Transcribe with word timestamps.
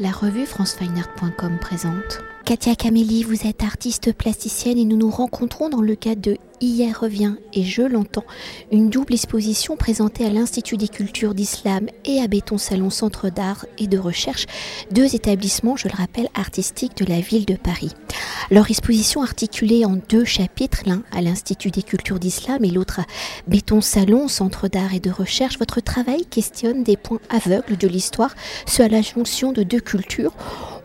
La 0.00 0.12
revue 0.12 0.46
francefineart.com 0.46 1.58
présente. 1.60 2.22
Katia 2.44 2.76
Camélie, 2.76 3.24
vous 3.24 3.48
êtes 3.48 3.64
artiste 3.64 4.12
plasticienne 4.12 4.78
et 4.78 4.84
nous 4.84 4.96
nous 4.96 5.10
rencontrons 5.10 5.68
dans 5.68 5.80
le 5.80 5.96
cadre 5.96 6.22
de 6.22 6.36
Hier 6.60 6.98
revient 6.98 7.36
et 7.52 7.62
je 7.62 7.82
l'entends, 7.82 8.24
une 8.72 8.90
double 8.90 9.14
exposition 9.14 9.76
présentée 9.76 10.26
à 10.26 10.30
l'Institut 10.30 10.76
des 10.76 10.88
cultures 10.88 11.32
d'islam 11.32 11.86
et 12.04 12.20
à 12.20 12.26
Béton 12.26 12.58
Salon 12.58 12.90
Centre 12.90 13.30
d'art 13.30 13.64
et 13.78 13.86
de 13.86 13.96
recherche, 13.96 14.46
deux 14.90 15.14
établissements, 15.14 15.76
je 15.76 15.86
le 15.86 15.94
rappelle, 15.94 16.28
artistiques 16.34 16.96
de 16.96 17.04
la 17.04 17.20
ville 17.20 17.46
de 17.46 17.54
Paris. 17.54 17.92
Leur 18.50 18.68
exposition 18.70 19.22
articulée 19.22 19.84
en 19.84 20.00
deux 20.08 20.24
chapitres, 20.24 20.82
l'un 20.84 21.04
à 21.12 21.22
l'Institut 21.22 21.70
des 21.70 21.84
cultures 21.84 22.18
d'islam 22.18 22.64
et 22.64 22.70
l'autre 22.70 23.00
à 23.00 23.06
Béton 23.46 23.80
Salon 23.80 24.26
Centre 24.26 24.66
d'art 24.66 24.94
et 24.94 25.00
de 25.00 25.12
recherche, 25.12 25.60
votre 25.60 25.80
travail 25.80 26.26
questionne 26.26 26.82
des 26.82 26.96
points 26.96 27.20
aveugles 27.30 27.76
de 27.76 27.86
l'histoire, 27.86 28.34
ceux 28.66 28.82
à 28.82 28.88
la 28.88 29.02
jonction 29.02 29.52
de 29.52 29.62
deux 29.62 29.80
cultures 29.80 30.34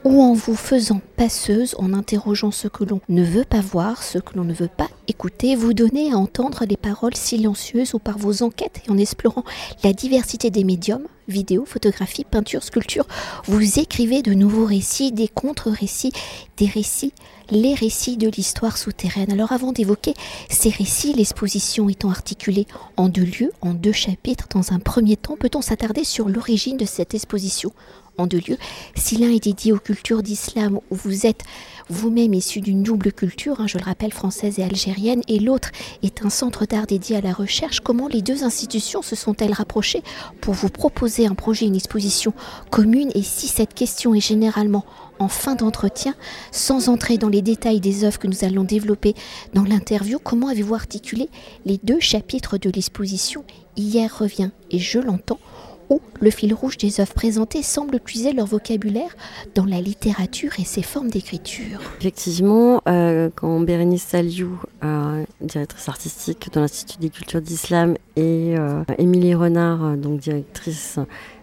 ou 0.03 0.21
en 0.21 0.33
vous 0.33 0.55
faisant 0.55 1.01
passeuse, 1.15 1.75
en 1.77 1.93
interrogeant 1.93 2.51
ce 2.51 2.67
que 2.67 2.83
l'on 2.83 2.99
ne 3.09 3.23
veut 3.23 3.45
pas 3.45 3.61
voir, 3.61 4.03
ce 4.03 4.17
que 4.17 4.35
l'on 4.35 4.43
ne 4.43 4.53
veut 4.53 4.67
pas 4.67 4.89
écouter, 5.07 5.55
vous 5.63 5.73
donnez 5.73 6.11
à 6.11 6.17
entendre 6.17 6.65
les 6.67 6.75
paroles 6.75 7.15
silencieuses 7.15 7.93
ou 7.93 7.99
par 7.99 8.17
vos 8.17 8.43
enquêtes 8.43 8.81
et 8.85 8.91
en 8.91 8.97
explorant 8.97 9.45
la 9.81 9.93
diversité 9.93 10.49
des 10.49 10.65
médiums, 10.65 11.07
vidéo, 11.29 11.63
photographie, 11.65 12.25
peinture, 12.25 12.63
sculpture, 12.63 13.07
vous 13.45 13.79
écrivez 13.79 14.21
de 14.21 14.33
nouveaux 14.33 14.65
récits, 14.65 15.13
des 15.13 15.29
contre-récits, 15.29 16.11
des 16.57 16.65
récits, 16.65 17.13
les 17.49 17.75
récits 17.75 18.17
de 18.17 18.27
l'histoire 18.27 18.75
souterraine. 18.75 19.31
Alors 19.31 19.53
avant 19.53 19.71
d'évoquer 19.71 20.15
ces 20.49 20.69
récits, 20.69 21.13
l'exposition 21.13 21.87
étant 21.87 22.09
articulée 22.09 22.67
en 22.97 23.07
deux 23.07 23.23
lieux, 23.23 23.53
en 23.61 23.73
deux 23.73 23.93
chapitres, 23.93 24.49
dans 24.49 24.73
un 24.73 24.79
premier 24.79 25.15
temps, 25.15 25.37
peut-on 25.37 25.61
s'attarder 25.61 26.03
sur 26.03 26.27
l'origine 26.27 26.75
de 26.75 26.85
cette 26.85 27.13
exposition? 27.13 27.71
En 28.17 28.27
deux 28.27 28.41
lieux. 28.47 28.57
Si 28.95 29.17
l'un 29.17 29.29
est 29.29 29.43
dédié 29.43 29.73
aux 29.73 29.79
cultures 29.79 30.23
d'islam, 30.23 30.79
où 30.91 30.95
vous 30.95 31.25
êtes 31.25 31.43
vous-même 31.89 32.33
issu 32.33 32.61
d'une 32.61 32.83
double 32.83 33.11
culture, 33.11 33.59
hein, 33.59 33.67
je 33.67 33.77
le 33.77 33.83
rappelle, 33.83 34.13
française 34.13 34.59
et 34.59 34.63
algérienne, 34.63 35.21
et 35.27 35.39
l'autre 35.39 35.69
est 36.01 36.23
un 36.25 36.29
centre 36.29 36.65
d'art 36.65 36.87
dédié 36.87 37.17
à 37.17 37.21
la 37.21 37.33
recherche, 37.33 37.81
comment 37.81 38.07
les 38.07 38.21
deux 38.21 38.43
institutions 38.43 39.01
se 39.01 39.15
sont-elles 39.15 39.53
rapprochées 39.53 40.03
pour 40.41 40.53
vous 40.53 40.69
proposer 40.69 41.25
un 41.27 41.35
projet, 41.35 41.65
une 41.65 41.75
exposition 41.75 42.33
commune? 42.69 43.11
Et 43.15 43.23
si 43.23 43.47
cette 43.47 43.73
question 43.73 44.13
est 44.13 44.25
généralement 44.25 44.85
en 45.19 45.27
fin 45.27 45.55
d'entretien, 45.55 46.15
sans 46.51 46.89
entrer 46.89 47.17
dans 47.17 47.29
les 47.29 47.41
détails 47.41 47.79
des 47.79 48.03
œuvres 48.03 48.19
que 48.19 48.27
nous 48.27 48.43
allons 48.43 48.63
développer 48.63 49.13
dans 49.53 49.63
l'interview, 49.63 50.19
comment 50.19 50.47
avez-vous 50.47 50.75
articulé 50.75 51.29
les 51.65 51.79
deux 51.83 51.99
chapitres 51.99 52.57
de 52.57 52.69
l'exposition? 52.69 53.43
Hier 53.75 54.15
revient 54.17 54.51
et 54.71 54.79
je 54.79 54.99
l'entends 54.99 55.39
où 55.89 56.01
le 56.21 56.29
fil 56.29 56.53
rouge 56.53 56.77
des 56.77 56.99
œuvres 56.99 57.13
présentées 57.13 57.63
semble 57.63 57.99
puiser 57.99 58.33
leur 58.33 58.45
vocabulaire 58.45 59.15
dans 59.55 59.65
la 59.65 59.81
littérature 59.81 60.51
et 60.59 60.63
ses 60.63 60.81
formes 60.81 61.09
d'écriture. 61.09 61.79
Effectivement, 61.99 62.81
euh, 62.87 63.29
quand 63.35 63.59
Bérénice 63.59 64.03
Saliou, 64.03 64.59
euh, 64.83 65.23
directrice 65.41 65.89
artistique 65.89 66.51
de 66.53 66.59
l'Institut 66.59 66.99
des 66.99 67.09
cultures 67.09 67.41
d'islam, 67.41 67.95
et 68.15 68.55
euh, 68.57 68.83
Émilie 68.97 69.35
Renard, 69.35 69.97
donc 69.97 70.19
directrice 70.19 70.99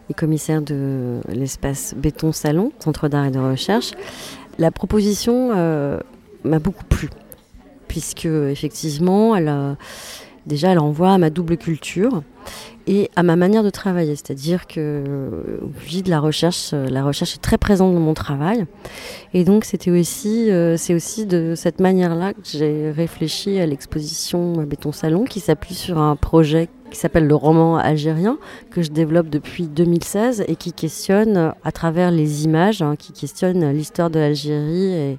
et 0.09 0.15
commissaire 0.15 0.63
de 0.63 1.21
l'espace 1.29 1.95
Béton 1.97 2.33
Salon, 2.33 2.73
Centre 2.81 3.09
d'art 3.09 3.27
et 3.27 3.31
de 3.31 3.39
recherche, 3.39 3.93
la 4.59 4.71
proposition 4.71 5.51
m'a 6.45 6.59
beaucoup 6.59 6.85
plu, 6.85 7.09
puisque 7.87 8.25
effectivement, 8.27 9.37
elle 9.37 9.77
déjà, 10.47 10.73
elle 10.73 10.79
envoie 10.79 11.13
à 11.13 11.19
ma 11.19 11.31
double 11.31 11.57
culture 11.57 12.23
et 12.87 13.11
à 13.15 13.23
ma 13.23 13.37
manière 13.37 13.63
de 13.63 13.71
travailler. 13.71 14.17
C'est-à-dire 14.17 14.67
que 14.67 15.61
oui, 15.87 16.03
de 16.03 16.11
la 16.11 16.21
recherche, 16.21 16.71
euh, 16.73 16.89
la 16.89 17.05
recherche 17.05 17.35
est 17.35 17.41
très 17.41 17.59
présente 17.59 17.95
dans 17.95 18.01
mon 18.01 18.15
travail. 18.15 18.67
Et 19.35 19.45
donc 19.45 19.65
c'était 19.65 19.91
aussi, 19.91 20.51
euh, 20.51 20.77
c'est 20.77 20.95
aussi 20.95 21.27
de 21.27 21.55
cette 21.57 21.81
manière-là 21.81 22.33
que 22.33 22.41
j'ai 22.45 22.91
réfléchi 22.91 23.61
à 23.61 23.67
l'exposition 23.67 24.55
Béton 24.65 24.93
Salon 24.93 25.25
qui 25.25 25.41
s'appuie 25.41 25.75
sur 25.75 25.99
un 25.99 26.17
projet 26.17 26.69
qui 26.91 26.99
s'appelle 26.99 27.29
le 27.29 27.37
roman 27.37 27.77
algérien, 27.77 28.37
que 28.71 28.83
je 28.83 28.91
développe 28.91 29.29
depuis 29.29 29.69
2016 29.69 30.45
et 30.49 30.57
qui 30.57 30.73
questionne 30.73 31.55
à 31.63 31.71
travers 31.71 32.11
les 32.11 32.45
images, 32.45 32.83
hein, 32.83 32.97
qui 32.99 33.13
questionne 33.13 33.71
l'histoire 33.71 34.11
de 34.11 34.19
l'Algérie 34.19 35.17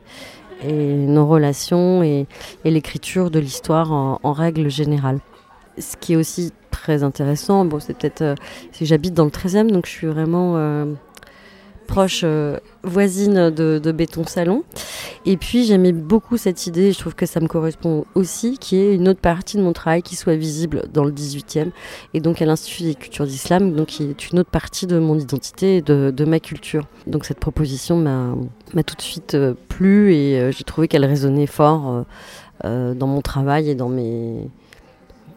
nos 0.63 1.27
relations 1.27 2.03
et, 2.03 2.27
l'écriture 2.65 3.31
de 3.31 3.39
l'histoire 3.39 3.91
en 3.91 4.33
règle 4.33 4.69
générale. 4.69 5.19
Ce 5.77 5.95
qui 5.95 6.13
est 6.13 6.15
aussi 6.15 6.51
très 6.71 7.03
intéressant. 7.03 7.65
Bon, 7.65 7.79
c'est 7.79 7.95
peut-être. 7.95 8.21
Euh, 8.21 8.35
j'habite 8.81 9.13
dans 9.13 9.25
le 9.25 9.29
13e, 9.29 9.69
donc 9.69 9.85
je 9.85 9.91
suis 9.91 10.07
vraiment 10.07 10.53
euh, 10.57 10.85
proche, 11.91 12.21
euh, 12.23 12.57
voisine 12.83 13.49
de, 13.49 13.91
Béton 13.91 14.23
Salon. 14.25 14.63
Et 15.25 15.35
puis 15.35 15.65
j'aimais 15.65 15.91
beaucoup 15.91 16.37
cette 16.37 16.65
idée, 16.65 16.93
je 16.93 16.99
trouve 16.99 17.15
que 17.15 17.25
ça 17.25 17.41
me 17.41 17.47
correspond 17.47 18.05
aussi, 18.15 18.57
qui 18.57 18.77
est 18.77 18.95
une 18.95 19.09
autre 19.09 19.19
partie 19.19 19.57
de 19.57 19.61
mon 19.61 19.73
travail 19.73 20.01
qui 20.01 20.15
soit 20.15 20.35
visible 20.35 20.83
dans 20.93 21.03
le 21.03 21.11
18e, 21.11 21.71
et 22.13 22.21
donc 22.21 22.41
à 22.41 22.45
l'Institut 22.45 22.83
des 22.83 22.95
cultures 22.95 23.27
d'islam, 23.27 23.73
donc 23.73 23.87
qui 23.87 24.03
est 24.03 24.31
une 24.31 24.39
autre 24.39 24.49
partie 24.49 24.87
de 24.87 24.99
mon 24.99 25.19
identité 25.19 25.77
et 25.77 25.81
de, 25.81 26.25
ma 26.25 26.39
culture. 26.39 26.87
Donc 27.07 27.25
cette 27.25 27.39
proposition 27.39 27.97
m'a 27.97 28.83
tout 28.83 28.95
de 28.95 29.01
suite 29.01 29.35
plu 29.67 30.13
et 30.13 30.49
j'ai 30.53 30.63
trouvé 30.63 30.87
qu'elle 30.87 31.05
résonnait 31.05 31.45
fort 31.45 32.05
dans 32.63 33.07
mon 33.07 33.21
travail 33.21 33.69
et 33.69 33.75
dans 33.75 33.89
mes, 33.89 34.49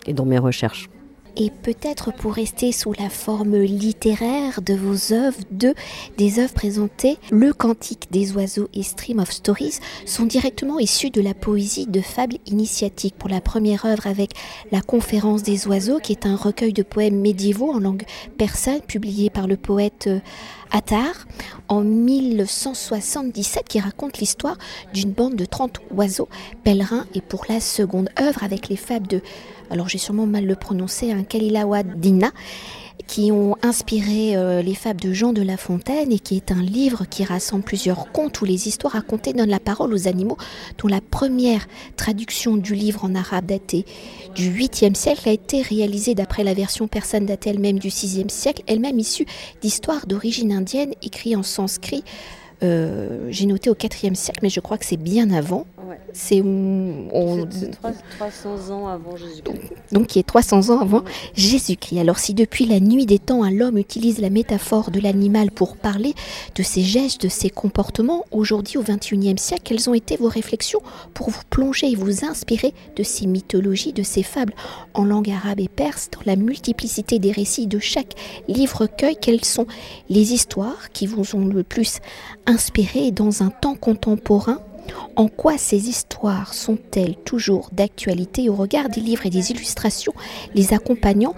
et 0.06 0.12
dans 0.12 0.24
mes 0.24 0.38
recherches 0.38 0.88
et 1.36 1.50
peut-être 1.50 2.12
pour 2.12 2.34
rester 2.34 2.72
sous 2.72 2.92
la 2.92 3.08
forme 3.08 3.56
littéraire 3.56 4.62
de 4.62 4.74
vos 4.74 5.12
œuvres, 5.12 5.38
de 5.50 5.74
des 6.18 6.38
œuvres 6.38 6.52
présentées, 6.52 7.18
Le 7.30 7.52
Cantique 7.52 8.08
des 8.10 8.32
oiseaux 8.32 8.68
et 8.74 8.82
Stream 8.82 9.18
of 9.18 9.30
Stories 9.30 9.78
sont 10.06 10.26
directement 10.26 10.78
issus 10.78 11.10
de 11.10 11.20
la 11.20 11.34
poésie 11.34 11.86
de 11.86 12.00
fables 12.00 12.36
initiatiques. 12.46 13.16
Pour 13.16 13.28
la 13.28 13.40
première 13.40 13.84
œuvre 13.84 14.06
avec 14.06 14.32
La 14.72 14.80
Conférence 14.80 15.42
des 15.42 15.66
oiseaux, 15.66 15.98
qui 15.98 16.12
est 16.12 16.26
un 16.26 16.36
recueil 16.36 16.72
de 16.72 16.82
poèmes 16.82 17.20
médiévaux 17.20 17.72
en 17.72 17.78
langue 17.78 18.04
persane 18.38 18.80
publié 18.80 19.30
par 19.30 19.46
le 19.46 19.56
poète 19.56 20.06
euh, 20.06 20.20
Attar 20.70 21.26
en 21.68 21.82
1177 21.82 23.68
qui 23.68 23.78
raconte 23.78 24.18
l'histoire 24.18 24.58
d'une 24.92 25.12
bande 25.12 25.36
de 25.36 25.44
30 25.44 25.78
oiseaux 25.92 26.28
pèlerins 26.64 27.06
et 27.14 27.20
pour 27.20 27.44
la 27.48 27.60
seconde 27.60 28.08
œuvre 28.20 28.42
avec 28.42 28.68
les 28.68 28.76
fables 28.76 29.06
de 29.06 29.20
alors 29.74 29.88
j'ai 29.88 29.98
sûrement 29.98 30.26
mal 30.26 30.46
le 30.46 30.54
prononcé, 30.54 31.10
un 31.10 31.24
Kalilawa 31.24 31.82
Dina, 31.82 32.30
qui 33.08 33.32
ont 33.32 33.56
inspiré 33.60 34.36
euh, 34.36 34.62
les 34.62 34.76
fables 34.76 35.00
de 35.00 35.12
Jean 35.12 35.32
de 35.32 35.42
La 35.42 35.56
Fontaine 35.56 36.12
et 36.12 36.20
qui 36.20 36.36
est 36.36 36.52
un 36.52 36.62
livre 36.62 37.06
qui 37.10 37.24
rassemble 37.24 37.64
plusieurs 37.64 38.12
contes 38.12 38.40
où 38.40 38.44
les 38.44 38.68
histoires 38.68 38.92
racontées 38.92 39.32
donnent 39.32 39.50
la 39.50 39.58
parole 39.58 39.92
aux 39.92 40.06
animaux, 40.06 40.36
dont 40.78 40.86
la 40.86 41.00
première 41.00 41.66
traduction 41.96 42.56
du 42.56 42.76
livre 42.76 43.04
en 43.04 43.16
arabe 43.16 43.46
daté 43.46 43.84
du 44.36 44.48
8e 44.48 44.94
siècle 44.94 45.28
a 45.28 45.32
été 45.32 45.60
réalisée 45.60 46.14
d'après 46.14 46.44
la 46.44 46.54
version 46.54 46.86
persane 46.86 47.26
datée 47.26 47.50
elle-même 47.50 47.80
du 47.80 47.88
6e 47.88 48.28
siècle, 48.28 48.62
elle-même 48.68 49.00
issue 49.00 49.26
d'histoires 49.60 50.06
d'origine 50.06 50.52
indienne 50.52 50.94
écrites 51.02 51.36
en 51.36 51.42
sanskrit 51.42 52.04
euh, 52.62 53.26
j'ai 53.30 53.46
noté 53.46 53.70
au 53.70 53.74
4e 53.74 54.14
siècle, 54.14 54.40
mais 54.42 54.48
je 54.48 54.60
crois 54.60 54.78
que 54.78 54.84
c'est 54.84 54.96
bien 54.96 55.30
avant. 55.30 55.66
C'est 56.12 56.42
300 58.18 58.70
ans 58.70 58.86
avant 58.86 59.16
Jésus-Christ. 59.16 59.72
Donc, 59.92 60.06
qui 60.06 60.18
est 60.18 60.22
300 60.22 60.70
ans 60.70 60.80
avant 60.80 61.02
Jésus-Christ. 61.34 61.98
Alors 61.98 62.18
si 62.18 62.34
depuis 62.34 62.66
la 62.66 62.80
nuit 62.80 63.06
des 63.06 63.18
temps, 63.18 63.48
l'homme 63.50 63.78
utilise 63.78 64.20
la 64.20 64.30
métaphore 64.30 64.90
de 64.90 65.00
l'animal 65.00 65.50
pour 65.50 65.76
parler 65.76 66.14
de 66.54 66.62
ses 66.62 66.82
gestes, 66.82 67.22
de 67.22 67.28
ses 67.28 67.50
comportements, 67.50 68.24
aujourd'hui 68.30 68.78
au 68.78 68.82
21e 68.82 69.38
siècle, 69.38 69.62
quelles 69.64 69.90
ont 69.90 69.94
été 69.94 70.16
vos 70.16 70.28
réflexions 70.28 70.80
pour 71.14 71.30
vous 71.30 71.42
plonger 71.50 71.90
et 71.90 71.96
vous 71.96 72.24
inspirer 72.24 72.72
de 72.96 73.02
ces 73.02 73.26
mythologies, 73.26 73.92
de 73.92 74.02
ces 74.02 74.22
fables 74.22 74.54
en 74.94 75.04
langue 75.04 75.30
arabe 75.30 75.60
et 75.60 75.68
perse, 75.68 76.10
dans 76.12 76.22
la 76.24 76.36
multiplicité 76.36 77.18
des 77.18 77.32
récits 77.32 77.66
de 77.66 77.78
chaque 77.78 78.14
livre-cueil? 78.48 79.16
Quelles 79.20 79.44
sont 79.44 79.66
les 80.08 80.32
histoires 80.32 80.90
qui 80.92 81.06
vous 81.06 81.34
ont 81.34 81.46
le 81.46 81.62
plus 81.62 82.00
inspiré 82.46 83.10
dans 83.10 83.42
un 83.42 83.50
temps 83.50 83.74
contemporain 83.74 84.60
en 85.16 85.28
quoi 85.28 85.58
ces 85.58 85.88
histoires 85.88 86.54
sont-elles 86.54 87.16
toujours 87.16 87.70
d'actualité 87.72 88.48
au 88.48 88.54
regard 88.54 88.88
des 88.88 89.00
livres 89.00 89.26
et 89.26 89.30
des 89.30 89.50
illustrations 89.50 90.12
les 90.54 90.74
accompagnant? 90.74 91.34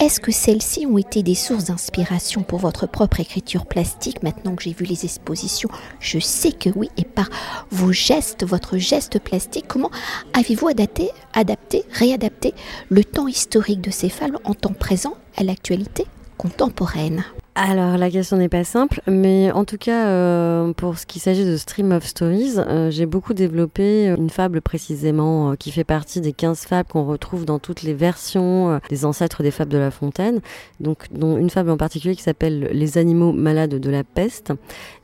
Est-ce 0.00 0.20
que 0.20 0.32
celles-ci 0.32 0.86
ont 0.86 0.98
été 0.98 1.22
des 1.22 1.34
sources 1.34 1.64
d'inspiration 1.64 2.42
pour 2.42 2.58
votre 2.58 2.86
propre 2.86 3.20
écriture 3.20 3.66
plastique? 3.66 4.22
Maintenant 4.22 4.54
que 4.54 4.62
j'ai 4.62 4.72
vu 4.72 4.84
les 4.84 5.04
expositions, 5.04 5.68
je 6.00 6.18
sais 6.18 6.52
que 6.52 6.70
oui. 6.74 6.90
Et 6.96 7.04
par 7.04 7.28
vos 7.70 7.92
gestes, 7.92 8.44
votre 8.44 8.78
geste 8.78 9.18
plastique, 9.18 9.66
comment 9.68 9.90
avez-vous 10.32 10.68
adapté, 10.68 11.10
adapté, 11.34 11.84
réadapté 11.92 12.54
le 12.88 13.04
temps 13.04 13.28
historique 13.28 13.80
de 13.80 13.90
ces 13.90 14.08
fables 14.08 14.38
en 14.44 14.54
temps 14.54 14.74
présent 14.74 15.14
à 15.36 15.44
l'actualité 15.44 16.06
contemporaine? 16.36 17.24
Alors 17.60 17.98
la 17.98 18.08
question 18.08 18.36
n'est 18.36 18.48
pas 18.48 18.62
simple, 18.62 19.02
mais 19.08 19.50
en 19.50 19.64
tout 19.64 19.78
cas 19.78 20.06
euh, 20.06 20.72
pour 20.74 20.96
ce 20.96 21.06
qui 21.06 21.18
s'agit 21.18 21.44
de 21.44 21.56
Stream 21.56 21.90
of 21.90 22.06
Stories, 22.06 22.54
euh, 22.56 22.88
j'ai 22.92 23.04
beaucoup 23.04 23.34
développé 23.34 24.14
une 24.16 24.30
fable 24.30 24.60
précisément 24.60 25.50
euh, 25.50 25.54
qui 25.56 25.72
fait 25.72 25.82
partie 25.82 26.20
des 26.20 26.32
15 26.32 26.60
fables 26.60 26.88
qu'on 26.88 27.04
retrouve 27.04 27.44
dans 27.44 27.58
toutes 27.58 27.82
les 27.82 27.94
versions 27.94 28.78
des 28.88 29.04
ancêtres 29.04 29.42
des 29.42 29.50
fables 29.50 29.72
de 29.72 29.78
La 29.78 29.90
Fontaine, 29.90 30.40
donc 30.78 31.06
dont 31.10 31.36
une 31.36 31.50
fable 31.50 31.70
en 31.70 31.76
particulier 31.76 32.14
qui 32.14 32.22
s'appelle 32.22 32.68
Les 32.70 32.96
animaux 32.96 33.32
malades 33.32 33.74
de 33.74 33.90
la 33.90 34.04
peste 34.04 34.52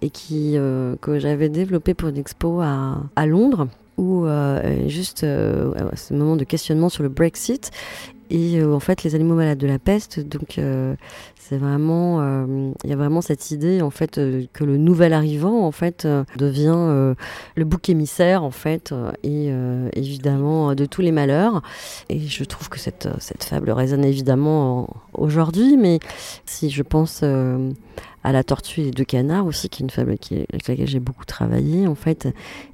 et 0.00 0.10
qui 0.10 0.56
que 1.00 1.18
j'avais 1.18 1.48
développée 1.48 1.94
pour 1.94 2.08
une 2.10 2.18
expo 2.18 2.60
à, 2.60 3.02
à 3.16 3.26
Londres 3.26 3.66
où 3.96 4.26
juste 4.86 5.20
ce 5.20 6.12
moment 6.12 6.36
de 6.36 6.44
questionnement 6.44 6.88
sur 6.88 7.02
le 7.02 7.08
Brexit 7.08 7.70
et 8.31 8.62
en 8.65 8.81
fait 8.81 9.03
les 9.03 9.15
animaux 9.15 9.35
malades 9.35 9.59
de 9.59 9.67
la 9.67 9.79
peste 9.79 10.21
donc 10.21 10.59
c'est 11.47 11.59
vraiment, 11.59 12.23
euh, 12.23 12.73
il 12.85 12.91
y 12.91 12.93
a 12.94 12.97
vraiment 12.97 13.21
cette 13.21 13.50
idée 13.50 13.82
en 13.82 13.91
fait 13.91 14.17
euh, 14.17 14.47
que 14.55 14.65
le 14.65 14.79
nouvel 14.79 15.12
arrivant 15.12 15.67
en 15.67 15.73
fait 15.73 16.06
euh, 16.06 16.25
devient 16.38 17.15
le 17.55 17.65
bouc 17.65 17.91
émissaire 17.91 18.43
en 18.44 18.50
fait 18.50 18.94
et 19.23 19.50
évidemment 19.93 20.75
de 20.75 20.87
tous 20.87 21.03
les 21.03 21.12
malheurs. 21.12 21.62
Et 22.09 22.19
je 22.19 22.44
trouve 22.44 22.71
que 22.71 22.79
cette 22.79 23.09
cette 23.19 23.44
fable 23.44 23.71
résonne 23.71 24.05
évidemment 24.05 24.88
aujourd'hui, 25.12 25.76
mais 25.76 25.99
si 26.47 26.71
je 26.71 26.82
pense 26.82 27.23
à 28.25 28.32
La 28.32 28.43
Tortue 28.43 28.81
et 28.81 28.91
deux 28.91 29.05
canards 29.05 29.47
aussi, 29.47 29.69
qui 29.69 29.82
est 29.82 29.85
une 29.85 29.91
fable 29.91 30.11
avec 30.11 30.31
laquelle 30.67 30.88
j'ai 30.88 31.00
beaucoup 31.00 31.26
travaillé 31.26 31.87
en 31.87 31.94
fait. 31.94 32.29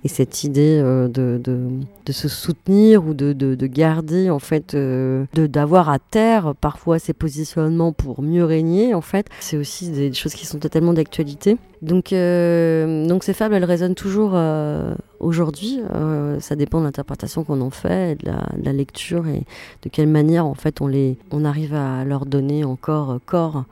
Et 0.05 0.09
cette 0.09 0.45
idée 0.45 0.81
euh, 0.83 1.09
de, 1.09 1.41
de, 1.43 2.13
se 2.13 2.29
soutenir 2.29 3.05
ou 3.07 3.15
de, 3.15 3.33
de 3.33 3.67
garder 3.67 4.31
en 4.31 4.41
fait, 4.41 4.75
euh, 4.75 5.27
d'avoir 5.35 5.89
à 5.89 5.99
terre 5.99 6.55
parfois 6.61 6.99
ses 6.99 7.13
positionnements 7.13 7.93
pour 7.93 8.23
mieux 8.23 8.45
régner 8.45 8.95
en 8.95 9.01
fait, 9.01 9.27
c'est 9.41 9.57
aussi 9.57 9.91
des 9.91 10.13
choses 10.13 10.35
qui 10.35 10.47
sont 10.47 10.59
totalement 10.59 10.93
d'actualité. 10.93 11.57
Donc, 11.83 12.13
euh, 12.13 13.07
donc 13.07 13.25
ces 13.25 13.33
fables, 13.33 13.55
elles 13.55 13.65
résonnent 13.65 13.95
toujours 13.95 14.33
euh, 14.35 14.95
aujourd'hui. 15.21 15.81
Euh, 15.95 16.41
ça 16.41 16.57
dépend 16.57 16.81
de 16.81 16.85
l'interprétation 16.85 17.45
qu'on 17.45 17.61
en 17.61 17.71
fait, 17.71 18.17
de 18.25 18.33
la, 18.65 18.73
lecture 18.73 19.27
et 19.29 19.45
de 19.83 19.89
quelle 19.91 20.09
manière 20.09 20.47
en 20.47 20.55
fait 20.55 20.81
on 20.81 21.45
arrive 21.45 21.75
à 21.75 22.05
leur 22.05 22.27
donner 22.27 22.65
encore 22.65 23.19
corps 23.27 23.65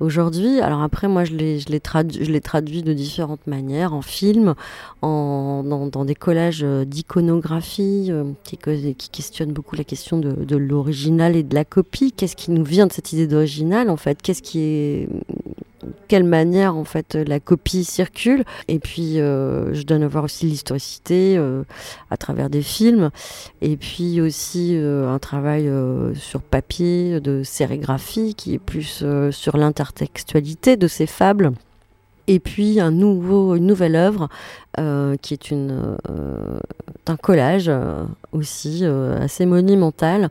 aujourd'hui. 0.00 0.60
Alors 0.60 0.82
après, 0.82 1.08
moi, 1.08 1.24
je 1.24 1.34
les, 1.34 1.58
je 1.58 2.38
traduis 2.38 2.82
de 2.82 2.92
différentes 2.92 3.46
manières, 3.46 3.92
en 3.92 4.02
film, 4.02 4.54
en, 5.02 5.62
dans, 5.64 6.04
des 6.04 6.14
collages 6.14 6.62
d'iconographie 6.62 8.10
qui, 8.44 8.58
questionnent 9.12 9.52
beaucoup 9.52 9.76
la 9.76 9.84
question 9.84 10.18
de, 10.18 10.56
l'original 10.56 11.36
et 11.36 11.42
de 11.42 11.54
la 11.54 11.64
copie. 11.64 12.12
Qu'est-ce 12.12 12.36
qui 12.36 12.50
nous 12.50 12.64
vient 12.64 12.86
de 12.86 12.92
cette 12.92 13.12
idée 13.12 13.26
d'original 13.26 13.90
en 13.90 13.96
fait? 13.96 14.22
Qu'est-ce 14.22 14.42
qui 14.42 15.08
quelle 16.06 16.24
manière 16.24 16.76
en 16.76 16.84
fait 16.84 17.14
la 17.14 17.40
copie 17.40 17.84
circule. 17.84 18.44
Et 18.68 18.78
puis 18.78 19.20
euh, 19.20 19.74
je 19.74 19.82
donne 19.82 20.02
à 20.02 20.08
voir 20.08 20.24
aussi 20.24 20.46
l'historicité 20.46 21.36
euh, 21.36 21.62
à 22.10 22.16
travers 22.16 22.50
des 22.50 22.62
films. 22.62 23.10
Et 23.60 23.76
puis 23.76 24.20
aussi 24.20 24.76
euh, 24.76 25.08
un 25.08 25.18
travail 25.18 25.70
sur 26.14 26.42
papier 26.42 27.20
de 27.20 27.42
sérigraphie 27.42 28.34
qui 28.34 28.54
est 28.54 28.58
plus 28.58 29.04
sur 29.30 29.56
l'intertextualité 29.56 30.76
de 30.76 30.88
ces 30.88 31.06
fables 31.06 31.52
et 32.26 32.40
puis 32.40 32.80
une 32.80 32.98
nouvelle 33.66 33.96
œuvre 33.96 34.28
euh, 34.78 35.16
qui 35.22 35.32
est 35.32 35.52
euh, 35.52 35.96
un 37.06 37.16
collage 37.16 37.66
euh, 37.68 38.04
aussi 38.32 38.84
assez 38.84 39.46
monumental 39.46 40.28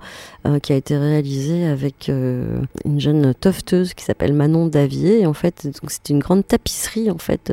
qui 0.62 0.74
a 0.74 0.76
été 0.76 0.96
réalisé 0.96 1.66
avec 1.66 2.08
une 2.08 3.00
jeune 3.00 3.34
tofteuse 3.34 3.96
qui 3.96 4.04
s'appelle 4.04 4.34
Manon 4.34 4.68
Davier. 4.68 5.26
En 5.26 5.34
fait, 5.34 5.68
c'est 5.88 6.10
une 6.10 6.20
grande 6.20 6.46
tapisserie 6.48 7.10
en 7.10 7.18
fait 7.18 7.52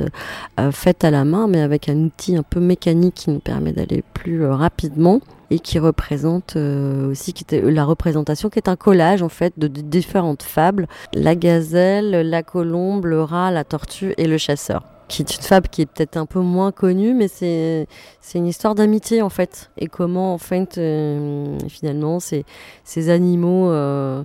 faite 0.72 1.04
à 1.04 1.10
la 1.10 1.24
main, 1.24 1.46
mais 1.46 1.62
avec 1.62 1.88
un 1.88 1.96
outil 1.96 2.36
un 2.36 2.42
peu 2.42 2.60
mécanique 2.60 3.14
qui 3.14 3.30
nous 3.30 3.38
permet 3.38 3.72
d'aller 3.72 4.04
plus 4.12 4.44
rapidement 4.44 5.22
et 5.52 5.58
qui 5.58 5.78
représente 5.78 6.56
aussi 6.56 7.34
qui 7.34 7.44
était 7.44 7.60
la 7.60 7.84
représentation 7.84 8.48
qui 8.48 8.58
est 8.58 8.68
un 8.68 8.76
collage 8.76 9.22
en 9.22 9.28
fait 9.28 9.52
de, 9.58 9.68
différentes 9.68 10.42
fables. 10.42 10.88
La 11.12 11.34
gazelle, 11.34 12.10
la 12.28 12.42
colombe, 12.42 13.04
le 13.04 13.22
rat, 13.22 13.50
la 13.50 13.64
tortue 13.64 14.14
et 14.16 14.26
le 14.26 14.38
chasseur. 14.38 14.84
Qui 15.08 15.20
est 15.20 15.36
une 15.36 15.42
fable 15.42 15.68
qui 15.68 15.82
est 15.82 15.86
peut-être 15.86 16.16
un 16.16 16.24
peu 16.24 16.40
moins 16.40 16.72
connue, 16.72 17.12
mais 17.12 17.28
c'est 17.28 17.86
une 18.34 18.46
histoire 18.46 18.74
d'amitié 18.74 19.20
en 19.20 19.28
fait, 19.28 19.70
et 19.76 19.86
comment 19.86 20.32
en 20.32 20.38
fait 20.38 20.78
euh, 20.78 21.58
finalement 21.68 22.18
ces 22.18 22.46
ces 22.84 23.10
animaux 23.10 23.70
euh, 23.70 24.22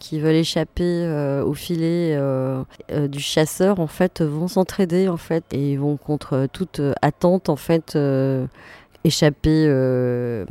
qui 0.00 0.18
veulent 0.18 0.34
échapper 0.34 0.82
euh, 0.82 1.44
au 1.44 1.54
filet 1.54 2.18
du 3.08 3.20
chasseur 3.20 3.78
en 3.78 3.86
fait 3.86 4.22
vont 4.22 4.48
s'entraider 4.48 5.08
en 5.08 5.18
fait 5.18 5.44
et 5.52 5.76
vont 5.76 5.96
contre 5.96 6.48
toute 6.52 6.80
attente 7.00 7.48
en 7.48 7.56
fait 7.56 7.96
échapper 9.04 9.66
euh, 9.68 10.46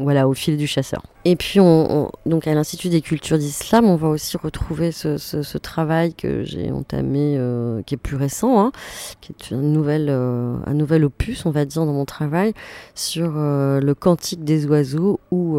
voilà, 0.00 0.28
au 0.28 0.34
fil 0.34 0.56
du 0.56 0.66
chasseur. 0.66 1.02
Et 1.24 1.36
puis, 1.36 1.60
on, 1.60 2.10
donc 2.24 2.46
à 2.46 2.54
l'Institut 2.54 2.88
des 2.88 3.02
cultures 3.02 3.38
d'islam, 3.38 3.84
on 3.84 3.96
va 3.96 4.08
aussi 4.08 4.36
retrouver 4.38 4.92
ce, 4.92 5.58
travail 5.58 6.14
que 6.14 6.42
j'ai 6.42 6.72
entamé, 6.72 7.36
euh, 7.36 7.82
qui 7.82 7.94
est 7.94 7.98
plus 7.98 8.16
récent, 8.16 8.60
hein, 8.60 8.72
qui 9.20 9.32
est 9.32 9.50
une 9.50 9.72
nouvelle, 9.72 10.08
euh, 10.08 10.56
un 10.64 10.74
nouvel 10.74 11.04
opus, 11.04 11.44
on 11.44 11.50
va 11.50 11.66
dire, 11.66 11.84
dans 11.84 11.92
mon 11.92 12.06
travail, 12.06 12.54
sur 12.94 13.32
le 13.34 13.92
cantique 13.92 14.42
des 14.42 14.66
oiseaux, 14.66 15.20
ou 15.30 15.58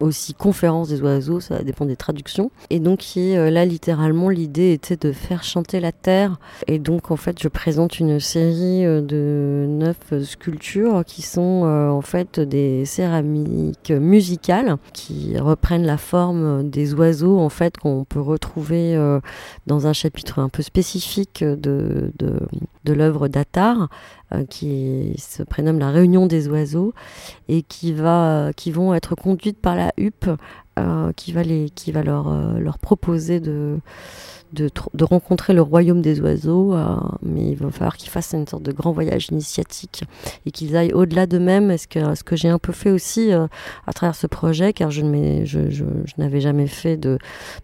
aussi 0.00 0.34
conférence 0.34 0.88
des 0.88 1.00
oiseaux, 1.00 1.40
ça 1.40 1.62
dépend 1.62 1.86
des 1.86 1.96
traductions. 1.96 2.50
Et 2.70 2.80
donc 2.80 3.04
euh, 3.16 3.50
là 3.50 3.64
littéralement 3.64 4.28
l'idée 4.28 4.72
était 4.72 4.96
de 4.96 5.12
faire 5.12 5.42
chanter 5.42 5.80
la 5.80 5.92
terre. 5.92 6.38
Et 6.66 6.78
donc 6.78 7.10
en 7.10 7.16
fait 7.16 7.40
je 7.40 7.48
présente 7.48 7.98
une 7.98 8.20
série 8.20 8.84
euh, 8.84 9.00
de 9.00 9.66
neuf 9.68 9.98
sculptures 10.22 11.04
qui 11.04 11.22
sont 11.22 11.64
euh, 11.64 11.88
en 11.88 12.02
fait 12.02 12.40
des 12.40 12.84
céramiques 12.84 13.90
musicales 13.90 14.76
qui 14.92 15.38
reprennent 15.38 15.86
la 15.86 15.98
forme 15.98 16.68
des 16.68 16.94
oiseaux 16.94 17.38
en 17.38 17.48
fait 17.48 17.78
qu'on 17.78 18.04
peut 18.04 18.20
retrouver 18.20 18.96
dans 19.66 19.86
un 19.86 19.92
chapitre 19.92 20.38
un 20.38 20.48
peu 20.48 20.62
spécifique 20.62 21.42
de, 21.42 22.12
de, 22.18 22.92
l'œuvre 22.92 23.28
d'Attar 23.28 23.88
qui 24.50 25.14
se 25.18 25.42
prénomme 25.42 25.78
la 25.78 25.90
Réunion 25.90 26.26
des 26.26 26.48
oiseaux 26.48 26.92
et 27.48 27.62
qui, 27.62 27.92
va, 27.92 28.50
qui 28.56 28.70
vont 28.70 28.94
être 28.94 29.14
conduites 29.14 29.60
par 29.60 29.76
la 29.76 29.92
huppe 29.96 30.28
euh, 30.78 31.10
qui 31.16 31.32
va, 31.32 31.42
les, 31.42 31.70
qui 31.70 31.90
va 31.90 32.02
leur, 32.02 32.28
euh, 32.28 32.58
leur 32.58 32.78
proposer 32.78 33.40
de, 33.40 33.78
de, 34.52 34.68
de, 34.92 35.04
rencontrer 35.04 35.54
le 35.54 35.62
royaume 35.62 36.02
des 36.02 36.20
oiseaux, 36.20 36.74
euh, 36.74 36.96
mais 37.22 37.52
il 37.52 37.56
va 37.56 37.70
falloir 37.70 37.96
qu'ils 37.96 38.10
fassent 38.10 38.34
une 38.34 38.46
sorte 38.46 38.62
de 38.62 38.72
grand 38.72 38.92
voyage 38.92 39.28
initiatique 39.28 40.04
et 40.44 40.50
qu'ils 40.50 40.76
aillent 40.76 40.92
au-delà 40.92 41.26
d'eux-mêmes. 41.26 41.78
Ce 41.78 41.88
que, 41.88 42.14
ce 42.14 42.22
que 42.22 42.36
j'ai 42.36 42.50
un 42.50 42.58
peu 42.58 42.72
fait 42.72 42.90
aussi 42.90 43.32
à 43.32 43.92
travers 43.94 44.14
ce 44.14 44.26
projet, 44.26 44.74
car 44.74 44.90
je, 44.90 45.00
je, 45.46 45.70
je, 45.70 45.84
je 46.04 46.14
n'avais 46.18 46.42
jamais 46.42 46.66
fait 46.66 46.98
de, 46.98 47.16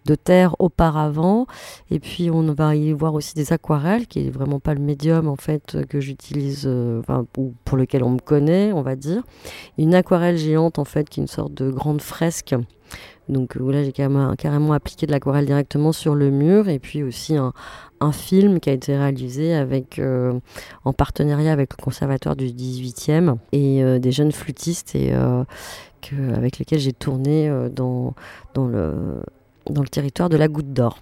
de 0.06 0.14
terre 0.14 0.56
auparavant. 0.58 1.46
Et 1.90 2.00
puis 2.00 2.30
on 2.30 2.50
va 2.54 2.74
y 2.76 2.92
voir 2.92 3.12
aussi 3.12 3.34
des 3.34 3.52
aquarelles, 3.52 4.06
qui 4.06 4.26
est 4.26 4.30
vraiment 4.30 4.58
pas 4.58 4.72
le 4.72 4.80
médium 4.80 5.28
en 5.28 5.36
fait 5.36 5.84
que 5.86 6.00
j'utilise, 6.00 6.66
enfin, 7.00 7.26
pour 7.66 7.76
lequel 7.76 8.04
on 8.04 8.10
me 8.12 8.20
connaît, 8.20 8.72
on 8.72 8.80
va 8.80 8.96
dire. 8.96 9.22
Une 9.76 9.94
aquarelle 9.94 10.38
géante 10.38 10.78
en 10.78 10.86
fait, 10.86 11.10
qui 11.10 11.20
est 11.20 11.24
une 11.24 11.28
sorte 11.28 11.52
de 11.52 11.70
grande 11.70 12.00
fresque 12.00 12.54
donc 13.28 13.56
euh, 13.56 13.72
là, 13.72 13.82
j'ai 13.82 13.92
carrément, 13.92 14.72
appliqué 14.72 15.06
de 15.06 15.12
l'aquarelle 15.12 15.46
directement 15.46 15.92
sur 15.92 16.14
le 16.14 16.30
mur 16.30 16.68
et 16.68 16.78
puis 16.78 17.02
aussi 17.02 17.36
un, 17.36 17.52
film 18.12 18.58
qui 18.58 18.68
a 18.68 18.72
été 18.72 18.96
réalisé 18.96 19.54
avec, 19.54 20.00
euh, 20.00 20.32
en 20.84 20.92
partenariat 20.92 21.52
avec 21.52 21.70
le 21.78 21.82
conservatoire 21.82 22.34
du 22.34 22.46
18e 22.46 23.36
et 23.52 23.84
euh, 23.84 24.00
des 24.00 24.10
jeunes 24.10 24.32
flûtistes 24.32 24.96
et, 24.96 25.12
avec 26.34 26.58
lesquels 26.58 26.80
j'ai 26.80 26.92
tourné 26.92 27.48
dans, 27.70 28.14
dans, 28.54 28.66
le, 28.66 29.22
dans 29.70 29.82
le 29.82 29.88
territoire 29.88 30.28
de 30.28 30.36
la 30.36 30.48
Goutte 30.48 30.72
d'Or. 30.72 30.98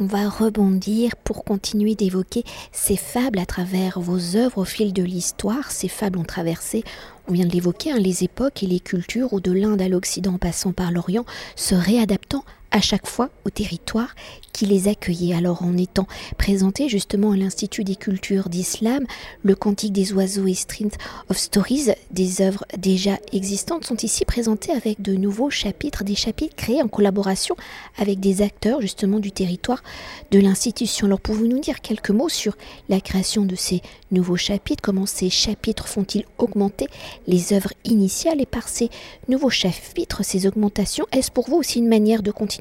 On 0.00 0.06
va 0.06 0.28
rebondir 0.28 1.16
pour 1.16 1.44
continuer 1.44 1.94
d'évoquer 1.94 2.44
ces 2.72 2.96
fables 2.96 3.38
à 3.38 3.46
travers 3.46 3.98
vos 4.00 4.36
œuvres 4.36 4.58
au 4.58 4.64
fil 4.64 4.92
de 4.92 5.02
l'histoire. 5.02 5.70
Ces 5.70 5.88
fables 5.88 6.18
ont 6.18 6.24
traversé, 6.24 6.84
on 7.28 7.32
vient 7.32 7.46
de 7.46 7.52
l'évoquer, 7.52 7.92
hein, 7.92 7.98
les 7.98 8.24
époques 8.24 8.62
et 8.62 8.66
les 8.66 8.80
cultures, 8.80 9.32
ou 9.32 9.40
de 9.40 9.52
l'Inde 9.52 9.82
à 9.82 9.88
l'Occident 9.88 10.34
en 10.34 10.38
passant 10.38 10.72
par 10.72 10.92
l'Orient, 10.92 11.24
se 11.56 11.74
réadaptant 11.74 12.44
à 12.70 12.80
chaque 12.80 13.06
fois 13.06 13.30
au 13.44 13.50
territoire 13.50 14.14
qui 14.52 14.66
les 14.66 14.88
accueillait. 14.88 15.34
Alors 15.34 15.62
en 15.62 15.76
étant 15.76 16.06
présenté 16.36 16.88
justement 16.88 17.32
à 17.32 17.36
l'Institut 17.36 17.84
des 17.84 17.96
cultures 17.96 18.48
d'islam, 18.48 19.06
le 19.42 19.54
Cantique 19.54 19.92
des 19.92 20.12
oiseaux 20.12 20.46
et 20.46 20.54
Street 20.54 20.90
of 21.28 21.38
Stories, 21.38 21.92
des 22.10 22.42
œuvres 22.42 22.64
déjà 22.76 23.18
existantes, 23.32 23.84
sont 23.84 23.96
ici 23.96 24.24
présentées 24.24 24.72
avec 24.72 25.00
de 25.00 25.14
nouveaux 25.14 25.50
chapitres, 25.50 26.02
des 26.02 26.16
chapitres 26.16 26.56
créés 26.56 26.82
en 26.82 26.88
collaboration 26.88 27.54
avec 27.98 28.20
des 28.20 28.42
acteurs 28.42 28.80
justement 28.80 29.20
du 29.20 29.30
territoire 29.30 29.82
de 30.30 30.40
l'institution. 30.40 31.06
Alors 31.06 31.20
pouvez-vous 31.20 31.46
nous 31.46 31.60
dire 31.60 31.80
quelques 31.80 32.10
mots 32.10 32.28
sur 32.28 32.56
la 32.88 33.00
création 33.00 33.44
de 33.44 33.54
ces 33.54 33.80
nouveaux 34.10 34.36
chapitres, 34.36 34.82
comment 34.82 35.06
ces 35.06 35.30
chapitres 35.30 35.86
font-ils 35.86 36.24
augmenter 36.38 36.88
les 37.26 37.52
œuvres 37.52 37.72
initiales? 37.84 38.40
Et 38.40 38.46
par 38.46 38.68
ces 38.68 38.90
nouveaux 39.28 39.50
chapitres, 39.50 40.24
ces 40.24 40.46
augmentations, 40.46 41.06
est-ce 41.12 41.30
pour 41.30 41.48
vous 41.48 41.56
aussi 41.56 41.78
une 41.78 41.88
manière 41.88 42.22
de 42.22 42.30
continuer 42.30 42.57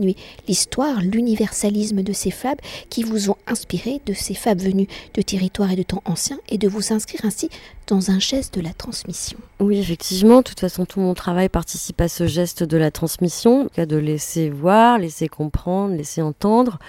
l'histoire, 0.47 1.01
l'universalisme 1.01 2.03
de 2.03 2.13
ces 2.13 2.31
fables 2.31 2.61
qui 2.89 3.03
vous 3.03 3.29
ont 3.29 3.37
inspiré 3.47 4.01
de 4.05 4.13
ces 4.13 4.33
fables 4.33 4.61
venues 4.61 4.87
de 5.13 5.21
territoires 5.21 5.71
et 5.71 5.75
de 5.75 5.83
temps 5.83 6.03
anciens 6.05 6.39
et 6.49 6.57
de 6.57 6.67
vous 6.67 6.93
inscrire 6.93 7.21
ainsi 7.23 7.49
dans 7.87 8.11
un 8.11 8.19
geste 8.19 8.55
de 8.55 8.61
la 8.61 8.73
transmission. 8.73 9.37
Oui, 9.59 9.79
effectivement, 9.79 10.37
de 10.37 10.43
toute 10.43 10.59
façon, 10.59 10.85
tout 10.85 10.99
mon 10.99 11.13
travail 11.13 11.47
participe 11.47 12.01
à 12.01 12.09
ce 12.09 12.27
geste 12.27 12.63
de 12.63 12.77
la 12.77 12.91
transmission, 12.91 13.69
de 13.77 13.95
laisser 13.95 14.49
voir, 14.49 14.97
laisser 14.99 15.27
comprendre, 15.27 15.95
laisser 15.95 16.21
entendre 16.21 16.79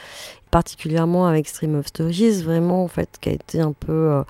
particulièrement 0.51 1.27
avec 1.27 1.49
Stream 1.49 1.77
of 1.77 1.87
Stories, 1.87 2.43
vraiment 2.43 2.83
en 2.83 2.89
fait, 2.89 3.11
qui 3.21 3.29
a 3.29 3.33
été 3.33 3.61
un 3.61 3.73
peu 3.73 3.93
euh, 3.93 4.23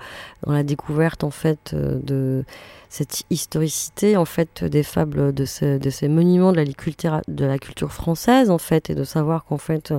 dans 0.45 0.51
la 0.51 0.63
découverte 0.63 1.23
en 1.23 1.31
fait 1.31 1.71
euh, 1.73 1.99
de 2.03 2.43
cette 2.89 3.23
historicité 3.29 4.17
en 4.17 4.25
fait 4.25 4.63
des 4.63 4.81
fables 4.81 5.31
de, 5.31 5.77
de 5.77 5.89
ces 5.89 6.07
monuments 6.07 6.51
de 6.51 6.57
la, 6.57 7.59
culture, 7.59 7.91
française 7.91 8.49
en 8.49 8.57
fait 8.57 8.89
et 8.89 8.95
de 8.95 9.03
savoir 9.03 9.45
qu'en 9.45 9.59
fait 9.59 9.93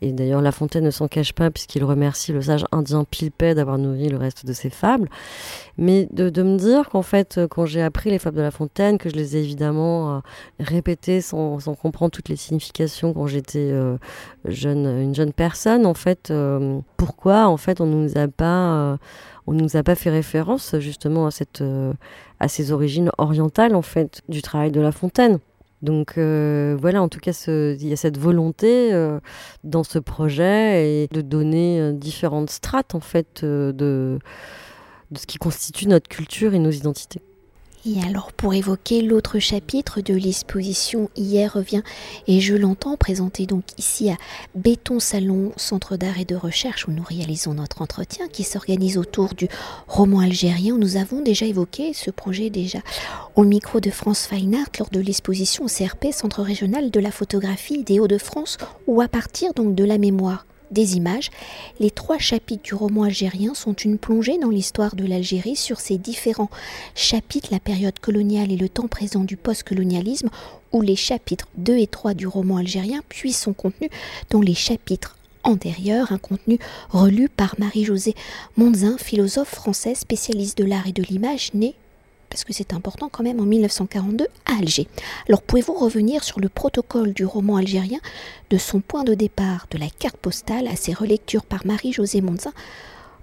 et 0.00 0.12
d'ailleurs 0.12 0.42
La 0.42 0.50
Fontaine 0.50 0.84
ne 0.84 0.90
s'en 0.90 1.06
cache 1.06 1.32
pas 1.32 1.50
puisqu'il 1.52 1.84
remercie 1.84 2.32
le 2.32 2.42
sage 2.42 2.64
indien 2.72 3.04
Pilpay 3.04 3.54
d'avoir 3.54 3.78
nourri 3.78 4.08
le 4.08 4.16
reste 4.16 4.44
de 4.44 4.52
ses 4.52 4.70
fables. 4.70 5.08
Mais 5.78 6.08
de, 6.12 6.42
me 6.42 6.56
dire 6.56 6.88
qu'en 6.88 7.02
fait 7.02 7.40
quand 7.48 7.64
j'ai 7.64 7.80
appris 7.80 8.10
les 8.10 8.18
fables 8.18 8.36
de 8.36 8.42
La 8.42 8.50
Fontaine 8.50 8.98
que 8.98 9.08
je 9.08 9.14
les 9.14 9.36
ai 9.36 9.40
évidemment 9.40 10.16
euh, 10.16 10.20
répétées 10.58 11.20
sans, 11.20 11.58
comprendre 11.80 12.10
toutes 12.10 12.28
les 12.28 12.36
significations 12.36 13.12
quand 13.12 13.28
j'étais 13.28 13.70
euh, 13.70 13.96
jeune 14.44 14.86
une 15.00 15.14
jeune 15.14 15.32
personne 15.32 15.86
en 15.86 15.94
fait 15.94 16.30
euh, 16.30 16.80
pourquoi 16.96 17.46
en 17.46 17.56
fait 17.56 17.80
on 17.80 17.86
nous 17.86 18.18
a 18.18 18.26
pas 18.26 18.98
on 19.46 19.52
nous 19.52 19.76
a 19.76 19.82
pas 19.82 19.94
fait 19.94 20.10
référence 20.10 20.76
justement 20.78 21.26
à 21.26 21.30
cette 21.30 21.62
à 22.40 22.48
ses 22.48 22.72
origines 22.72 23.10
orientales 23.18 23.74
en 23.74 23.82
fait 23.82 24.22
du 24.28 24.42
travail 24.42 24.70
de 24.70 24.80
La 24.80 24.92
Fontaine. 24.92 25.38
Donc 25.82 26.16
euh, 26.16 26.76
voilà, 26.80 27.02
en 27.02 27.08
tout 27.08 27.18
cas, 27.18 27.32
il 27.48 27.86
y 27.86 27.92
a 27.92 27.96
cette 27.96 28.16
volonté 28.16 28.92
euh, 28.92 29.18
dans 29.64 29.82
ce 29.82 29.98
projet 29.98 30.88
et 30.88 31.08
de 31.08 31.20
donner 31.20 31.80
euh, 31.80 31.92
différentes 31.92 32.50
strates 32.50 32.94
en 32.94 33.00
fait 33.00 33.44
de 33.44 34.18
ce 35.14 35.26
qui 35.26 35.38
constitue 35.38 35.88
notre 35.88 36.08
culture 36.08 36.54
et 36.54 36.60
nos 36.60 36.70
identités. 36.70 37.20
Et 37.84 38.00
alors 38.00 38.32
pour 38.32 38.54
évoquer 38.54 39.02
l'autre 39.02 39.40
chapitre 39.40 40.00
de 40.00 40.14
l'exposition 40.14 41.10
Hier 41.16 41.52
revient 41.52 41.82
et 42.28 42.40
je 42.40 42.54
l'entends 42.54 42.96
présenté 42.96 43.44
donc 43.44 43.64
ici 43.76 44.08
à 44.08 44.16
Béton 44.54 45.00
Salon, 45.00 45.50
centre 45.56 45.96
d'art 45.96 46.20
et 46.20 46.24
de 46.24 46.36
recherche 46.36 46.86
où 46.86 46.92
nous 46.92 47.02
réalisons 47.02 47.54
notre 47.54 47.82
entretien 47.82 48.28
qui 48.28 48.44
s'organise 48.44 48.98
autour 48.98 49.34
du 49.34 49.48
roman 49.88 50.20
algérien. 50.20 50.78
Nous 50.78 50.96
avons 50.96 51.22
déjà 51.22 51.44
évoqué 51.46 51.92
ce 51.92 52.12
projet 52.12 52.50
déjà 52.50 52.78
au 53.34 53.42
micro 53.42 53.80
de 53.80 53.90
France 53.90 54.28
Fine 54.28 54.54
Art 54.54 54.70
lors 54.78 54.90
de 54.90 55.00
l'exposition 55.00 55.66
CRP, 55.66 56.12
Centre 56.12 56.42
régional 56.42 56.92
de 56.92 57.00
la 57.00 57.10
photographie 57.10 57.82
des 57.82 57.98
Hauts-de-France 57.98 58.58
ou 58.86 59.00
à 59.00 59.08
partir 59.08 59.54
donc 59.54 59.74
de 59.74 59.82
la 59.82 59.98
mémoire 59.98 60.46
des 60.72 60.96
images, 60.96 61.30
les 61.78 61.90
trois 61.90 62.18
chapitres 62.18 62.62
du 62.62 62.74
roman 62.74 63.04
algérien 63.04 63.54
sont 63.54 63.74
une 63.74 63.98
plongée 63.98 64.38
dans 64.38 64.50
l'histoire 64.50 64.96
de 64.96 65.06
l'Algérie 65.06 65.56
sur 65.56 65.80
ses 65.80 65.98
différents 65.98 66.50
chapitres, 66.94 67.48
la 67.52 67.60
période 67.60 67.98
coloniale 67.98 68.50
et 68.50 68.56
le 68.56 68.68
temps 68.68 68.88
présent 68.88 69.24
du 69.24 69.36
post-colonialisme, 69.36 70.30
où 70.72 70.80
les 70.80 70.96
chapitres 70.96 71.48
2 71.56 71.76
et 71.76 71.86
3 71.86 72.14
du 72.14 72.26
roman 72.26 72.56
algérien 72.56 73.02
puissent 73.08 73.42
son 73.42 73.52
contenu 73.52 73.88
dans 74.30 74.40
les 74.40 74.54
chapitres 74.54 75.16
antérieurs, 75.44 76.12
un 76.12 76.18
contenu 76.18 76.58
relu 76.90 77.28
par 77.28 77.54
Marie-Josée 77.58 78.14
Monzin, 78.56 78.96
philosophe 78.98 79.50
française 79.54 79.98
spécialiste 79.98 80.56
de 80.58 80.64
l'art 80.64 80.86
et 80.86 80.92
de 80.92 81.02
l'image, 81.02 81.50
née 81.54 81.74
parce 82.32 82.44
que 82.44 82.54
c'est 82.54 82.72
important 82.72 83.10
quand 83.12 83.22
même, 83.22 83.40
en 83.40 83.44
1942 83.44 84.26
à 84.46 84.56
Alger. 84.58 84.88
Alors 85.28 85.42
pouvez-vous 85.42 85.74
revenir 85.74 86.24
sur 86.24 86.40
le 86.40 86.48
protocole 86.48 87.12
du 87.12 87.26
roman 87.26 87.56
algérien, 87.56 88.00
de 88.48 88.56
son 88.56 88.80
point 88.80 89.04
de 89.04 89.12
départ, 89.12 89.66
de 89.70 89.76
la 89.76 89.90
carte 89.90 90.16
postale 90.16 90.66
à 90.66 90.74
ses 90.74 90.94
relectures 90.94 91.44
par 91.44 91.66
Marie-Josée 91.66 92.22
Monzin? 92.22 92.54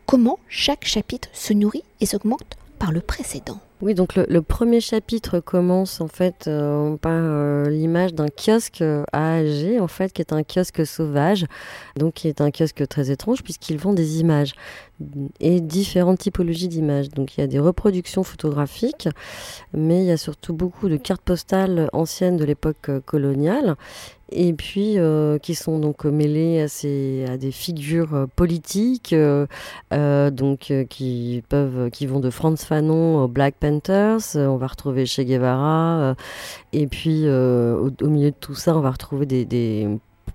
Comment 0.06 0.38
chaque 0.48 0.86
chapitre 0.86 1.28
se 1.34 1.54
nourrit 1.54 1.84
et 2.02 2.06
s'augmente 2.06 2.59
par 2.80 2.92
le 2.92 3.02
précédent 3.02 3.60
oui, 3.82 3.94
donc 3.94 4.16
le, 4.16 4.42
premier 4.42 4.82
chapitre 4.82 5.40
commence 5.40 6.02
en 6.02 6.10
fait 6.10 6.48
euh, 6.48 6.98
par 6.98 7.14
euh, 7.16 7.70
l'image 7.70 8.14
d'un 8.14 8.28
kiosque 8.28 8.82
euh, 8.82 9.06
à 9.14 9.36
Alger, 9.36 9.80
en 9.80 9.88
fait, 9.88 10.12
qui 10.12 10.22
est 10.22 10.34
un 10.34 10.44
kiosque 10.44 10.86
sauvage, 10.86 11.46
donc 11.96 12.16
qui 12.16 12.28
est 12.28 12.42
un 12.42 12.52
kiosque 12.52 12.86
très 12.90 13.10
étrange 13.10 13.42
puisqu'ils 13.42 13.78
vendent 13.78 13.96
des 13.96 14.20
images 14.20 14.52
et 15.40 15.62
différentes 15.62 16.20
typologies 16.20 16.68
d'images. 16.68 17.08
Donc 17.08 17.38
il 17.38 17.42
y 17.42 17.44
a 17.46 17.48
des 17.48 17.60
reproductions 17.60 18.24
photographiques, 18.24 19.08
mais 19.74 20.02
il 20.02 20.08
y 20.08 20.12
a 20.12 20.18
surtout 20.18 20.54
beaucoup 20.54 20.90
de 20.90 20.98
cartes 20.98 21.22
postales 21.22 21.90
anciennes 21.94 22.36
de 22.36 22.44
l'époque 22.44 22.92
coloniale 23.06 23.78
et 24.32 24.54
puis 24.54 24.98
euh, 24.98 25.38
qui 25.38 25.56
sont 25.56 25.80
donc 25.80 26.06
mêlés 26.06 26.62
à, 26.62 27.38
des 27.38 27.52
figures 27.52 28.14
euh, 28.14 28.26
politiques 28.36 29.14
euh, 29.14 30.32
donc 30.32 30.74
qui 30.90 31.44
peuvent 31.50 31.90
qui 31.90 32.06
vont 32.06 32.20
de 32.20 32.30
Franz 32.30 32.64
Fanon 32.66 33.24
aux 33.24 33.28
Black 33.28 33.56
Panthers 33.60 34.36
on 34.36 34.58
va 34.58 34.68
retrouver 34.68 35.06
Che 35.06 35.22
Guevara 35.22 36.16
et 36.74 36.88
puis 36.88 37.28
au, 37.28 37.92
milieu 38.02 38.32
de 38.32 38.36
tout 38.40 38.56
ça 38.56 38.76
on 38.76 38.82
va 38.82 38.92
retrouver 38.92 39.26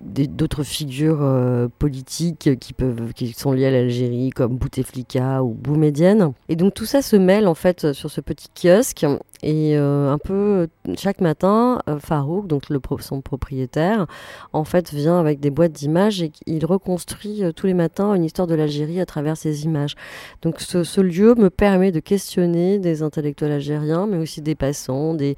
d'autres 0.00 0.62
figures 0.64 1.68
politiques 1.78 2.58
qui 2.58 2.74
qui 3.14 3.32
sont 3.32 3.52
liées 3.52 3.66
à 3.66 3.70
l'Algérie 3.70 4.30
comme 4.30 4.56
Bouteflika 4.56 5.42
ou 5.42 5.54
Boumedienne 5.54 6.32
et 6.48 6.56
donc 6.56 6.74
tout 6.74 6.86
ça 6.86 7.02
se 7.02 7.16
mêle 7.16 7.46
en 7.46 7.54
fait 7.54 7.92
sur 7.92 8.10
ce 8.10 8.20
petit 8.20 8.48
kiosque 8.54 9.06
et 9.46 9.76
euh, 9.76 10.10
un 10.10 10.16
peu 10.16 10.68
chaque 10.96 11.20
matin, 11.20 11.82
euh, 11.86 11.98
Farouk, 11.98 12.46
donc 12.46 12.62
son 13.00 13.20
propriétaire, 13.20 14.06
en 14.54 14.64
fait 14.64 14.90
vient 14.90 15.20
avec 15.20 15.38
des 15.38 15.50
boîtes 15.50 15.72
d'images 15.72 16.22
et 16.22 16.32
il 16.46 16.64
reconstruit 16.64 17.44
euh, 17.44 17.52
tous 17.52 17.66
les 17.66 17.74
matins 17.74 18.14
une 18.14 18.24
histoire 18.24 18.48
de 18.48 18.54
l'Algérie 18.54 19.02
à 19.02 19.06
travers 19.06 19.36
ces 19.36 19.64
images. 19.64 19.96
Donc 20.40 20.60
ce, 20.60 21.00
lieu 21.02 21.34
me 21.34 21.50
permet 21.50 21.92
de 21.92 22.00
questionner 22.00 22.78
des 22.78 23.02
intellectuels 23.02 23.52
algériens, 23.52 24.06
mais 24.06 24.16
aussi 24.16 24.40
des 24.40 24.54
passants, 24.54 25.12
des 25.12 25.36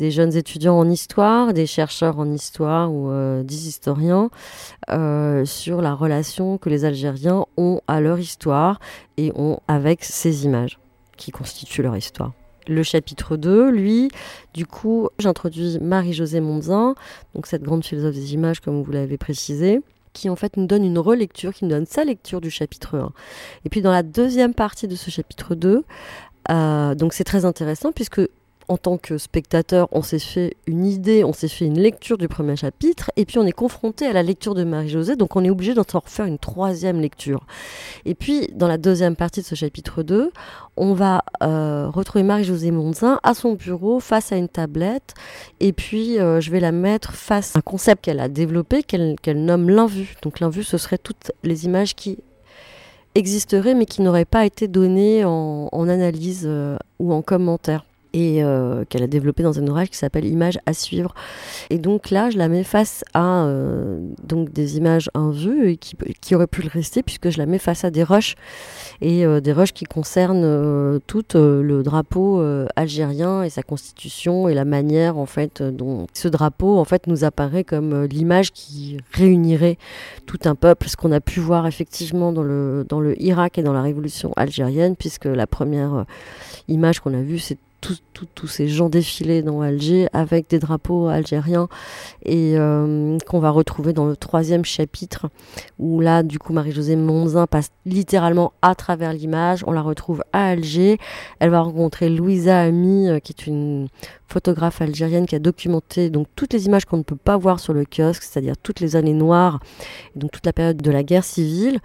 jeunes 0.00 0.34
étudiants 0.34 0.76
en 0.76 0.90
histoire, 0.90 1.52
des 1.52 1.66
chercheurs 1.66 2.18
en 2.18 2.32
histoire 2.32 2.92
ou 2.92 3.12
des 3.44 3.68
historiens 3.68 4.30
sur 4.88 5.80
la 5.80 5.94
relation 5.94 6.58
que 6.58 6.68
les 6.68 6.84
Algériens 6.84 7.44
ont 7.56 7.80
à 7.86 8.00
leur 8.00 8.18
histoire 8.18 8.80
et 9.16 9.30
ont 9.36 9.60
avec 9.68 10.02
ces 10.02 10.44
images 10.44 10.80
qui 11.16 11.30
constituent 11.30 11.82
leur 11.82 11.96
histoire 11.96 12.32
le 12.68 12.82
chapitre 12.82 13.36
2, 13.36 13.70
lui, 13.70 14.10
du 14.54 14.66
coup, 14.66 15.08
j'introduis 15.18 15.78
Marie-Josée 15.80 16.40
Monzin, 16.40 16.94
donc 17.34 17.46
cette 17.46 17.62
grande 17.62 17.84
philosophe 17.84 18.14
des 18.14 18.34
images, 18.34 18.60
comme 18.60 18.82
vous 18.82 18.92
l'avez 18.92 19.18
précisé, 19.18 19.80
qui 20.12 20.30
en 20.30 20.36
fait 20.36 20.56
nous 20.56 20.66
donne 20.66 20.84
une 20.84 20.98
relecture, 20.98 21.52
qui 21.52 21.64
nous 21.64 21.70
donne 21.70 21.86
sa 21.86 22.04
lecture 22.04 22.40
du 22.40 22.50
chapitre 22.50 22.96
1. 22.96 23.12
Et 23.64 23.68
puis 23.68 23.82
dans 23.82 23.92
la 23.92 24.02
deuxième 24.02 24.54
partie 24.54 24.88
de 24.88 24.96
ce 24.96 25.10
chapitre 25.10 25.54
2, 25.54 25.84
euh, 26.50 26.94
donc 26.94 27.12
c'est 27.14 27.24
très 27.24 27.44
intéressant 27.44 27.92
puisque 27.92 28.20
en 28.68 28.76
tant 28.76 28.98
que 28.98 29.18
spectateur, 29.18 29.88
on 29.92 30.02
s'est 30.02 30.18
fait 30.18 30.56
une 30.66 30.86
idée, 30.86 31.24
on 31.24 31.32
s'est 31.32 31.48
fait 31.48 31.66
une 31.66 31.78
lecture 31.78 32.18
du 32.18 32.28
premier 32.28 32.56
chapitre, 32.56 33.10
et 33.16 33.24
puis 33.24 33.38
on 33.38 33.46
est 33.46 33.52
confronté 33.52 34.06
à 34.06 34.12
la 34.12 34.22
lecture 34.22 34.54
de 34.54 34.64
Marie-Josée, 34.64 35.16
donc 35.16 35.36
on 35.36 35.44
est 35.44 35.50
obligé 35.50 35.74
d'en 35.74 35.84
refaire 35.92 36.26
une 36.26 36.38
troisième 36.38 37.00
lecture. 37.00 37.46
Et 38.04 38.14
puis, 38.14 38.48
dans 38.54 38.68
la 38.68 38.78
deuxième 38.78 39.16
partie 39.16 39.40
de 39.40 39.46
ce 39.46 39.54
chapitre 39.54 40.02
2, 40.02 40.32
on 40.76 40.94
va 40.94 41.22
euh, 41.42 41.88
retrouver 41.88 42.24
Marie-Josée 42.24 42.70
Monzin 42.70 43.20
à 43.22 43.34
son 43.34 43.54
bureau, 43.54 44.00
face 44.00 44.32
à 44.32 44.36
une 44.36 44.48
tablette, 44.48 45.14
et 45.60 45.72
puis 45.72 46.18
euh, 46.18 46.40
je 46.40 46.50
vais 46.50 46.60
la 46.60 46.72
mettre 46.72 47.12
face 47.14 47.54
à 47.54 47.58
un 47.58 47.62
concept 47.62 48.04
qu'elle 48.04 48.20
a 48.20 48.28
développé, 48.28 48.82
qu'elle 48.82 49.44
nomme 49.44 49.68
l'invue. 49.70 50.16
Donc 50.22 50.40
l'invue, 50.40 50.64
ce 50.64 50.78
serait 50.78 50.98
toutes 50.98 51.32
les 51.42 51.66
images 51.66 51.94
qui 51.94 52.18
existeraient, 53.14 53.74
mais 53.74 53.86
qui 53.86 54.02
n'auraient 54.02 54.24
pas 54.24 54.44
été 54.44 54.68
données 54.68 55.24
en, 55.24 55.88
analyse 55.88 56.44
euh, 56.46 56.76
ou 56.98 57.12
en 57.12 57.22
commentaire 57.22 57.84
et 58.14 58.44
euh, 58.44 58.84
qu'elle 58.88 59.02
a 59.02 59.08
développé 59.08 59.42
dans 59.42 59.58
un 59.58 59.66
ouvrage 59.66 59.90
qui 59.90 59.98
s'appelle 59.98 60.24
Images 60.24 60.58
à 60.66 60.72
suivre. 60.72 61.14
Et 61.68 61.78
donc 61.78 62.10
là, 62.10 62.30
je 62.30 62.38
la 62.38 62.48
mets 62.48 62.62
face 62.62 63.04
à 63.12 63.44
euh, 63.44 63.98
donc 64.22 64.52
des 64.52 64.76
images 64.76 65.10
en 65.14 65.30
vue 65.30 65.70
et 65.70 65.76
qui, 65.76 65.96
qui 66.20 66.34
auraient 66.36 66.46
pu 66.46 66.62
le 66.62 66.68
rester 66.68 67.02
puisque 67.02 67.30
je 67.30 67.38
la 67.38 67.46
mets 67.46 67.58
face 67.58 67.84
à 67.84 67.90
des 67.90 68.04
roches 68.04 68.36
et 69.00 69.26
euh, 69.26 69.40
des 69.40 69.52
roches 69.52 69.72
qui 69.72 69.84
concernent 69.84 71.00
tout 71.08 71.24
le 71.34 71.82
drapeau 71.82 72.40
algérien 72.76 73.42
et 73.42 73.50
sa 73.50 73.62
constitution 73.62 74.48
et 74.48 74.54
la 74.54 74.64
manière 74.64 75.18
en 75.18 75.26
fait 75.26 75.60
dont 75.62 76.06
ce 76.12 76.28
drapeau 76.28 76.78
en 76.78 76.84
fait 76.84 77.08
nous 77.08 77.24
apparaît 77.24 77.64
comme 77.64 78.04
l'image 78.04 78.52
qui 78.52 78.98
réunirait 79.12 79.76
tout 80.26 80.38
un 80.44 80.54
peuple, 80.54 80.88
ce 80.88 80.96
qu'on 80.96 81.10
a 81.10 81.20
pu 81.20 81.40
voir 81.40 81.66
effectivement 81.66 82.32
dans 82.32 82.44
le 82.44 82.86
dans 82.88 83.00
le 83.00 83.20
Irak 83.20 83.58
et 83.58 83.62
dans 83.62 83.72
la 83.72 83.82
révolution 83.82 84.32
algérienne 84.36 84.94
puisque 84.94 85.24
la 85.24 85.48
première 85.48 86.04
image 86.68 87.00
qu'on 87.00 87.14
a 87.14 87.20
vue 87.20 87.40
c'est 87.40 87.58
tous 88.34 88.46
ces 88.46 88.68
gens 88.68 88.88
défilés 88.88 89.42
dans 89.42 89.60
Alger 89.60 90.08
avec 90.12 90.48
des 90.48 90.58
drapeaux 90.58 91.08
algériens 91.08 91.68
et 92.24 92.56
qu'on 93.26 93.38
va 93.38 93.50
retrouver 93.50 93.92
dans 93.92 94.06
le 94.06 94.16
troisième 94.16 94.64
chapitre 94.64 95.28
où 95.78 96.00
là, 96.00 96.22
du 96.22 96.38
coup, 96.38 96.52
Marie-Josée 96.52 96.96
Monzin 96.96 97.46
passe 97.46 97.68
littéralement 97.86 98.52
à 98.62 98.74
travers 98.74 99.12
l'image. 99.12 99.64
On 99.66 99.72
la 99.72 99.82
retrouve 99.82 100.22
à 100.32 100.48
Alger. 100.48 100.98
Elle 101.40 101.50
va 101.50 101.60
rencontrer 101.60 102.08
Louisa 102.08 102.60
Ami, 102.60 103.08
qui 103.22 103.32
est 103.32 103.46
une 103.46 103.88
photographe 104.34 104.82
algérienne 104.82 105.26
qui 105.26 105.36
a 105.36 105.38
documenté 105.38 106.10
donc 106.10 106.26
toutes 106.34 106.52
les 106.52 106.66
images 106.66 106.84
qu'on 106.86 106.96
ne 106.96 107.02
peut 107.02 107.16
pas 107.16 107.36
voir 107.36 107.60
sur 107.60 107.72
le 107.72 107.84
kiosque, 107.84 108.22
c'est-à-dire 108.22 108.56
toutes 108.60 108.80
les 108.80 108.96
années 108.96 109.12
noires, 109.12 109.60
donc 110.16 110.32
toute 110.32 110.46
la 110.46 110.52
période 110.52 110.78
de 110.78 110.90
la 110.90 111.02
guerre 111.02 111.24
civile. 111.24 111.78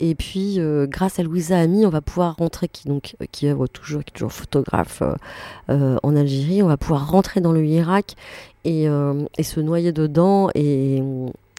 Et 0.00 0.14
puis, 0.14 0.60
euh, 0.60 0.86
grâce 0.86 1.18
à 1.18 1.22
Louisa 1.22 1.58
Ami, 1.58 1.86
on 1.86 1.90
va 1.90 2.00
pouvoir 2.00 2.36
rentrer, 2.36 2.68
qui 2.68 2.88
donc 2.88 3.16
euh, 3.22 3.26
qui 3.30 3.46
toujours, 3.72 4.04
qui 4.04 4.10
est 4.10 4.14
toujours 4.14 4.32
photographe 4.32 5.00
euh, 5.02 5.14
en 5.68 6.16
Algérie, 6.16 6.62
on 6.62 6.68
va 6.68 6.76
pouvoir 6.76 7.10
rentrer 7.10 7.40
dans 7.40 7.52
le 7.52 7.64
Irak 7.64 8.14
et, 8.64 8.84
et 8.84 9.42
se 9.42 9.60
noyer 9.60 9.92
dedans 9.92 10.48
et 10.54 11.02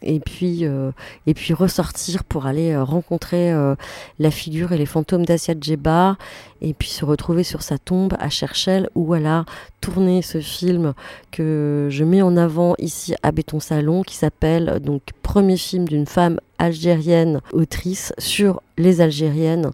et 0.06 0.20
puis, 0.20 0.60
euh, 0.64 0.92
et 1.26 1.34
puis 1.34 1.54
ressortir 1.54 2.24
pour 2.24 2.46
aller 2.46 2.72
euh, 2.72 2.84
rencontrer 2.84 3.52
euh, 3.52 3.76
la 4.20 4.32
figure 4.32 4.72
et 4.72 4.78
les 4.78 4.86
fantômes 4.86 5.26
d'Asia 5.26 5.56
Djeba 5.60 6.18
et 6.62 6.74
puis 6.74 6.90
se 6.90 7.06
retrouver 7.06 7.44
sur 7.44 7.62
sa 7.62 7.78
tombe 7.78 8.14
à 8.20 8.30
Cherchel 8.30 8.90
où 8.96 9.16
elle 9.16 9.26
a 9.26 9.46
tourné 9.82 10.22
ce 10.22 10.40
film 10.40 10.94
que 11.32 11.88
je 11.90 12.04
mets 12.04 12.22
en 12.22 12.38
avant 12.38 12.76
ici 12.78 13.16
à 13.24 13.32
Béton 13.32 13.60
Salon 13.60 14.04
qui 14.04 14.16
s'appelle 14.16 14.80
donc 14.82 15.02
premier 15.22 15.58
film 15.58 15.88
d'une 15.88 16.08
femme 16.08 16.40
algérienne 16.60 17.42
autrice 17.52 18.14
sur 18.18 18.62
les 18.78 19.02
Algériennes 19.02 19.72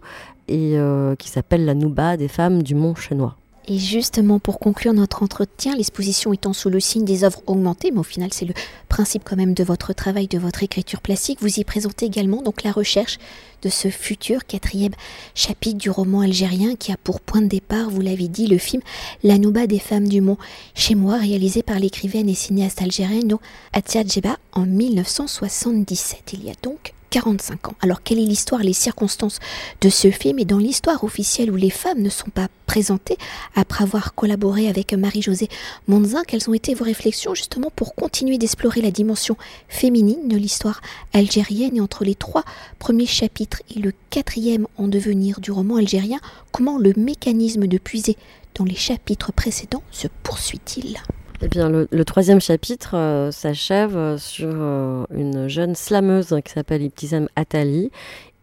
et 0.47 0.75
qui 1.17 1.29
s'appelle 1.29 1.63
La 1.63 1.75
Nouba 1.75 2.17
des 2.17 2.27
femmes 2.27 2.61
du 2.61 2.75
Mont 2.75 2.95
Chenois. 2.95 3.37
Et 3.67 3.77
justement, 3.77 4.39
pour 4.39 4.59
conclure 4.59 4.93
notre 4.93 5.21
entretien, 5.21 5.75
l'exposition 5.75 6.33
étant 6.33 6.51
sous 6.51 6.69
le 6.69 6.79
signe 6.79 7.05
des 7.05 7.23
œuvres 7.23 7.43
augmentées, 7.45 7.91
mais 7.91 7.99
au 7.99 8.03
final 8.03 8.33
c'est 8.33 8.45
le 8.45 8.55
principe 8.89 9.23
quand 9.23 9.35
même 9.35 9.53
de 9.53 9.63
votre 9.63 9.93
travail, 9.93 10.27
de 10.27 10.39
votre 10.39 10.63
écriture 10.63 10.99
plastique, 10.99 11.39
vous 11.41 11.59
y 11.59 11.63
présentez 11.63 12.07
également 12.07 12.41
donc 12.41 12.63
la 12.63 12.71
recherche 12.71 13.19
de 13.61 13.69
ce 13.69 13.89
futur 13.89 14.45
quatrième 14.45 14.93
chapitre 15.35 15.77
du 15.77 15.91
roman 15.91 16.21
algérien 16.21 16.75
qui 16.75 16.91
a 16.91 16.97
pour 16.97 17.21
point 17.21 17.41
de 17.41 17.47
départ, 17.47 17.89
vous 17.91 18.01
l'avez 18.01 18.27
dit, 18.27 18.47
le 18.47 18.57
film 18.57 18.81
La 19.23 19.37
Nouba 19.37 19.67
des 19.67 19.79
femmes 19.79 20.07
du 20.07 20.21
Mont, 20.21 20.37
chez 20.73 20.95
moi, 20.95 21.17
réalisé 21.17 21.61
par 21.61 21.77
l'écrivaine 21.77 22.29
et 22.29 22.35
cinéaste 22.35 22.81
algérienne 22.81 23.37
Atia 23.73 24.03
Djeba 24.03 24.37
en 24.53 24.65
1977. 24.65 26.33
Il 26.33 26.45
y 26.45 26.49
a 26.49 26.55
donc 26.63 26.93
45 27.11 27.67
ans. 27.67 27.75
Alors 27.81 28.01
quelle 28.01 28.17
est 28.17 28.25
l'histoire, 28.25 28.61
les 28.61 28.73
circonstances 28.73 29.39
de 29.81 29.89
ce 29.89 30.09
film? 30.09 30.39
Et 30.39 30.45
dans 30.45 30.57
l'histoire 30.57 31.03
officielle 31.03 31.51
où 31.51 31.55
les 31.55 31.69
femmes 31.69 32.01
ne 32.01 32.09
sont 32.09 32.29
pas 32.29 32.47
présentées 32.65 33.17
après 33.53 33.83
avoir 33.83 34.15
collaboré 34.15 34.69
avec 34.69 34.93
Marie-Josée 34.93 35.49
Monzin, 35.87 36.23
quelles 36.25 36.49
ont 36.49 36.53
été 36.53 36.73
vos 36.73 36.85
réflexions 36.85 37.35
justement 37.35 37.69
pour 37.75 37.95
continuer 37.95 38.37
d'explorer 38.37 38.81
la 38.81 38.91
dimension 38.91 39.37
féminine 39.67 40.29
de 40.29 40.37
l'histoire 40.37 40.81
algérienne? 41.13 41.75
Et 41.75 41.81
entre 41.81 42.05
les 42.05 42.15
trois 42.15 42.45
premiers 42.79 43.05
chapitres 43.05 43.61
et 43.75 43.79
le 43.79 43.93
quatrième 44.09 44.67
en 44.77 44.87
devenir 44.87 45.41
du 45.41 45.51
roman 45.51 45.75
algérien, 45.75 46.19
comment 46.51 46.77
le 46.77 46.93
mécanisme 46.95 47.67
de 47.67 47.77
puiser 47.77 48.17
dans 48.55 48.65
les 48.65 48.75
chapitres 48.75 49.33
précédents 49.33 49.83
se 49.91 50.07
poursuit-il? 50.23 50.97
Eh 51.43 51.47
bien, 51.47 51.69
le, 51.69 52.05
troisième 52.05 52.39
chapitre 52.39 52.95
euh, 52.95 53.31
s'achève 53.31 53.97
euh, 53.97 54.17
sur 54.19 54.51
euh, 54.51 55.05
une 55.11 55.47
jeune 55.47 55.73
slameuse 55.73 56.35
qui 56.45 56.51
s'appelle 56.51 56.83
Ibtizem 56.83 57.27
Atali 57.35 57.89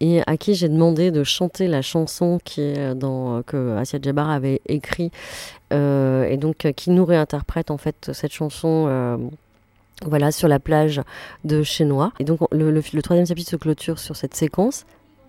et 0.01 0.21
à 0.27 0.37
qui 0.37 0.55
j'ai 0.55 0.69
demandé 0.69 1.13
de 1.13 1.23
chanter 1.23 1.69
la 1.69 1.81
chanson 1.81 2.39
que 2.45 3.77
Asia 3.77 3.99
Djabar 4.01 4.31
avait 4.31 4.61
écrit 4.67 5.11
et 5.73 6.37
donc 6.39 6.73
qui 6.77 6.91
nous 6.91 7.05
réinterprète 7.05 7.73
en 7.73 7.79
fait 7.79 8.11
cette 8.13 8.33
chanson 8.33 9.19
voilà, 10.07 10.31
sur 10.31 10.47
la 10.47 10.61
plage 10.61 11.03
de 11.45 11.65
Chenois. 11.65 12.13
Et 12.21 12.25
donc 12.25 12.39
le, 12.53 12.81
troisième 13.03 13.27
chapitre 13.27 13.51
se 13.51 13.57
clôture 13.57 13.99
sur 13.99 14.15
cette 14.15 14.37
séquence 14.37 14.87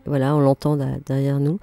voilà, 0.09 0.35
on 0.35 0.39
l'entend 0.39 0.75
derrière 1.05 1.39
nous. 1.39 1.59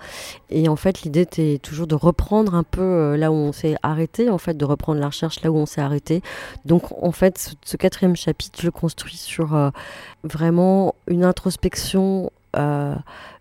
Et 0.51 0.69
en 0.69 0.77
fait, 0.77 1.03
l'idée 1.03 1.23
était 1.23 1.59
toujours 1.61 1.89
de 1.89 1.97
reprendre 1.97 2.55
un 2.55 2.63
peu 2.63 2.81
euh, 2.81 3.17
là 3.17 3.33
où 3.33 3.35
on 3.35 3.53
s'est 3.53 3.75
arrêté, 3.83 4.31
en 4.31 4.39
fait, 4.39 4.57
de 4.57 4.65
reprendre 4.65 5.01
la 5.01 5.09
recherche 5.09 5.43
là 5.43 5.51
où 5.51 5.57
on 5.57 5.67
s'est 5.67 5.81
arrêté. 5.81 6.23
Donc, 6.65 6.85
en 7.03 7.11
fait, 7.11 7.57
ce, 7.65 7.77
quatrième 7.77 8.15
chapitre, 8.15 8.61
je 8.61 8.67
le 8.67 8.71
construis 8.71 9.17
sur 9.17 9.57
euh, 9.57 9.71
vraiment 10.23 10.95
une 11.09 11.25
introspection 11.25 12.31
euh, 12.57 12.95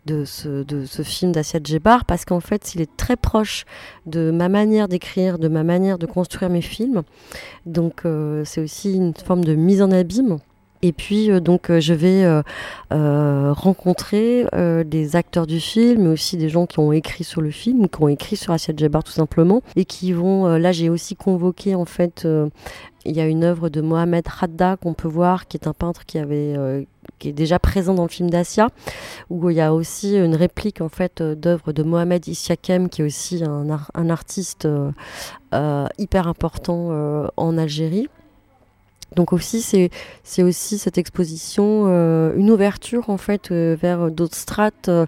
de, 0.08 0.26
ce, 0.26 0.66
film 1.04 1.32
d'Asia 1.32 1.60
Djebar, 1.64 2.06
parce 2.06 2.26
qu'en 2.26 2.40
fait, 2.40 2.74
il 2.74 2.82
est 2.82 2.98
très 2.98 3.16
proche 3.16 3.66
de 4.08 4.32
ma 4.32 4.50
manière 4.50 4.88
d'écrire, 4.88 5.38
de 5.38 5.48
ma 5.48 5.64
manière 5.64 6.00
de 6.00 6.08
construire 6.08 6.50
mes 6.50 6.62
films. 6.62 7.04
Donc, 7.68 8.02
c'est 8.44 8.62
aussi 8.62 8.96
une 8.96 9.14
forme 9.14 9.46
de 9.46 9.54
mise 9.54 9.82
en 9.82 9.92
abîme. 9.92 10.40
Et 10.82 10.92
puis 10.92 11.32
euh, 11.32 11.40
donc 11.40 11.70
euh, 11.70 11.80
je 11.80 11.94
vais 11.94 12.24
euh, 12.92 13.54
rencontrer 13.54 14.46
des 14.86 15.16
acteurs 15.16 15.48
du 15.48 15.60
film, 15.60 16.04
mais 16.04 16.10
aussi 16.10 16.38
des 16.38 16.50
gens 16.50 16.66
qui 16.66 16.80
ont 16.80 16.92
écrit 16.92 17.24
sur 17.24 17.42
le 17.42 17.52
film 17.52 17.88
qui 17.88 18.02
ont 18.02 18.08
écrit 18.08 18.36
sur 18.36 18.54
Assiette 18.54 18.80
Jabbar 18.80 19.04
tout 19.04 19.12
simplement, 19.12 19.62
et 19.76 19.86
qui 19.86 20.14
vont. 20.14 20.58
là, 20.58 20.72
j'ai 20.72 20.90
aussi 20.90 21.16
convoqué 21.16 21.76
en 21.76 21.86
fait. 21.86 22.28
il 23.06 23.16
y 23.16 23.22
a 23.22 23.28
une 23.28 23.44
œuvre 23.44 23.70
de 23.70 23.82
Mohamed 23.82 24.26
Hadda 24.42 24.78
qu'on 24.78 24.94
peut 24.94 25.08
voir, 25.08 25.48
qui 25.48 25.58
est 25.58 25.68
un 25.68 25.74
peintre 25.74 26.06
qui 26.06 26.18
est 26.18 27.34
déjà 27.34 27.60
présent 27.60 27.94
dans 27.94 28.04
le 28.04 28.10
film 28.10 28.30
d'Asia, 28.30 28.70
où 29.30 29.50
il 29.50 29.58
y 29.58 29.62
a 29.62 29.74
aussi 29.74 30.16
une 30.16 30.36
réplique 30.36 30.82
en 30.82 30.90
fait 30.90 31.22
d'œuvre 31.22 31.72
de 31.74 31.84
Mohamed 31.84 32.28
Issiakem, 32.28 32.90
qui 32.90 33.02
est 33.02 33.06
aussi 33.06 33.44
un, 33.44 33.68
un 33.94 34.10
artiste 34.10 34.68
hyper 35.98 36.28
important 36.28 37.30
en 37.38 37.58
Algérie. 37.58 38.08
Donc 39.16 39.34
aussi, 39.34 39.62
c'est 39.62 40.44
aussi 40.44 40.78
cette 40.78 40.98
exposition, 40.98 41.86
euh, 41.88 42.34
une 42.36 42.52
ouverture 42.52 43.10
en 43.10 43.18
fait 43.18 43.52
euh, 43.52 43.78
vers 43.80 44.12
d'autres 44.12 44.36
strates 44.36 44.90
euh, 44.90 45.06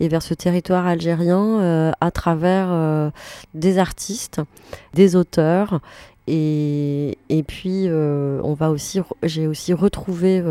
et 0.00 0.08
vers 0.08 0.22
ce 0.22 0.34
territoire 0.34 0.86
algérien 0.86 1.92
à 2.00 2.10
travers 2.10 3.12
des 3.54 3.78
artistes, 3.78 4.40
des 4.94 5.16
auteurs. 5.16 5.80
Et, 6.26 7.18
et 7.28 7.42
puis, 7.42 7.88
on 7.90 8.54
va 8.54 8.70
aussi, 8.70 9.00
j'ai 9.22 9.46
aussi 9.46 9.72
retrouvé 9.72 10.42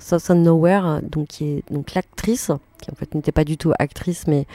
Susan 0.00 0.34
Nowhere, 0.34 1.00
donc 1.02 1.28
qui 1.28 1.44
est 1.44 1.64
donc 1.70 1.94
l'actrice 1.94 2.50
qui 2.80 2.90
en 2.90 2.94
fait 2.94 3.14
n'était 3.14 3.32
pas 3.32 3.44
du 3.44 3.56
tout 3.56 3.72
actrice 3.78 4.26
mais 4.26 4.46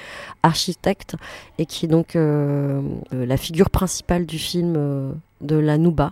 architecte 0.43 1.15
et 1.57 1.65
qui 1.65 1.86
est 1.86 1.89
donc 1.89 2.15
la 2.15 3.38
figure 3.38 3.69
principale 3.69 4.25
du 4.25 4.38
film 4.38 5.19
de 5.41 5.56
la 5.56 5.78
Nouba. 5.78 6.12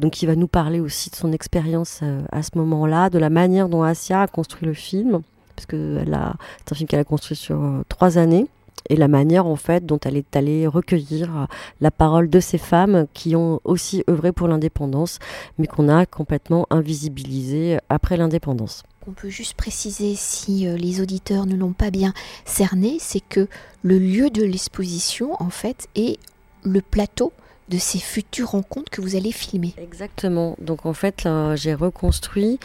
Donc 0.00 0.22
il 0.22 0.26
va 0.26 0.36
nous 0.36 0.48
parler 0.48 0.80
aussi 0.80 1.10
de 1.10 1.16
son 1.16 1.32
expérience 1.32 2.00
euh, 2.02 2.22
à 2.32 2.42
ce 2.42 2.50
moment-là, 2.56 3.10
de 3.10 3.18
la 3.18 3.30
manière 3.30 3.68
dont 3.68 3.82
Asia 3.82 4.22
a 4.22 4.26
construit 4.26 4.66
le 4.66 4.74
film, 4.74 5.20
parce 5.56 5.66
que 5.66 6.02
c'est 6.04 6.72
un 6.72 6.74
film 6.74 6.88
qu'elle 6.88 7.00
a 7.00 7.04
construit 7.04 7.36
sur 7.36 7.62
euh, 7.62 7.82
trois 7.88 8.18
années 8.18 8.46
et 8.90 8.96
la 8.96 9.08
manière 9.08 9.46
en 9.46 9.56
fait 9.56 9.86
dont 9.86 9.98
elle 10.04 10.16
est 10.16 10.36
allée 10.36 10.66
recueillir 10.66 11.36
euh, 11.36 11.44
la 11.80 11.90
parole 11.90 12.28
de 12.28 12.40
ces 12.40 12.58
femmes 12.58 13.06
qui 13.14 13.34
ont 13.36 13.60
aussi 13.64 14.04
œuvré 14.10 14.32
pour 14.32 14.48
l'indépendance, 14.48 15.20
mais 15.58 15.66
qu'on 15.66 15.88
a 15.88 16.04
complètement 16.06 16.66
invisibilisé 16.70 17.78
après 17.88 18.16
l'indépendance. 18.16 18.82
On 19.06 19.12
peut 19.12 19.28
juste 19.28 19.54
préciser 19.54 20.14
si 20.16 20.66
les 20.66 21.02
auditeurs 21.02 21.44
ne 21.44 21.56
l'ont 21.56 21.74
pas 21.74 21.90
bien 21.90 22.14
cerné, 22.46 22.96
c'est 23.00 23.20
que 23.20 23.48
le 23.82 23.98
lieu 23.98 24.30
de 24.30 24.42
l'exposition 24.42 25.36
en 25.42 25.50
fait 25.50 25.88
est 25.94 26.18
le 26.62 26.80
plateau 26.80 27.32
de 27.68 27.78
ces 27.78 27.98
futures 27.98 28.50
rencontres 28.50 28.90
que 28.90 29.00
vous 29.00 29.16
allez 29.16 29.32
filmer. 29.32 29.74
Exactement. 29.78 30.56
Donc 30.60 30.84
en 30.86 30.92
fait, 30.92 31.26
j'ai 31.54 31.74
reconstruit, 31.74 32.58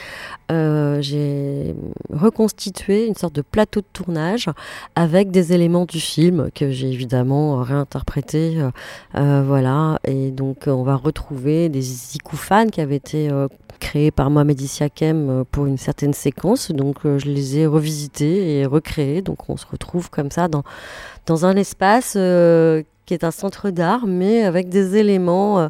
euh, 0.51 1.01
j'ai 1.01 1.75
reconstitué 2.11 3.07
une 3.07 3.15
sorte 3.15 3.33
de 3.33 3.41
plateau 3.41 3.79
de 3.81 3.85
tournage 3.93 4.47
avec 4.95 5.31
des 5.31 5.53
éléments 5.53 5.85
du 5.85 5.99
film 5.99 6.49
que 6.53 6.71
j'ai 6.71 6.91
évidemment 6.91 7.61
réinterprété. 7.63 8.57
Euh, 8.57 8.71
euh, 9.15 9.43
voilà. 9.45 9.99
Et 10.03 10.31
donc 10.31 10.63
on 10.67 10.83
va 10.83 10.95
retrouver 10.95 11.69
des 11.69 12.15
icoufanes 12.15 12.69
qui 12.69 12.81
avaient 12.81 12.97
été 12.97 13.29
créés 13.79 14.11
par 14.11 14.29
Mohamed 14.29 14.59
Issiakem 14.59 15.45
pour 15.51 15.65
une 15.65 15.77
certaine 15.77 16.13
séquence. 16.13 16.71
Donc 16.71 16.97
je 17.03 17.25
les 17.25 17.59
ai 17.59 17.67
revisités 17.67 18.59
et 18.59 18.65
recréés. 18.65 19.21
Donc 19.21 19.49
on 19.49 19.55
se 19.55 19.65
retrouve 19.65 20.09
comme 20.09 20.31
ça 20.31 20.49
dans, 20.49 20.63
dans 21.25 21.45
un 21.45 21.55
espace 21.55 22.17
qui 23.09 23.15
est 23.15 23.23
un 23.23 23.31
centre 23.31 23.71
d'art, 23.71 24.05
mais 24.05 24.43
avec 24.43 24.69
des 24.69 24.95
éléments 24.95 25.61
euh, 25.61 25.69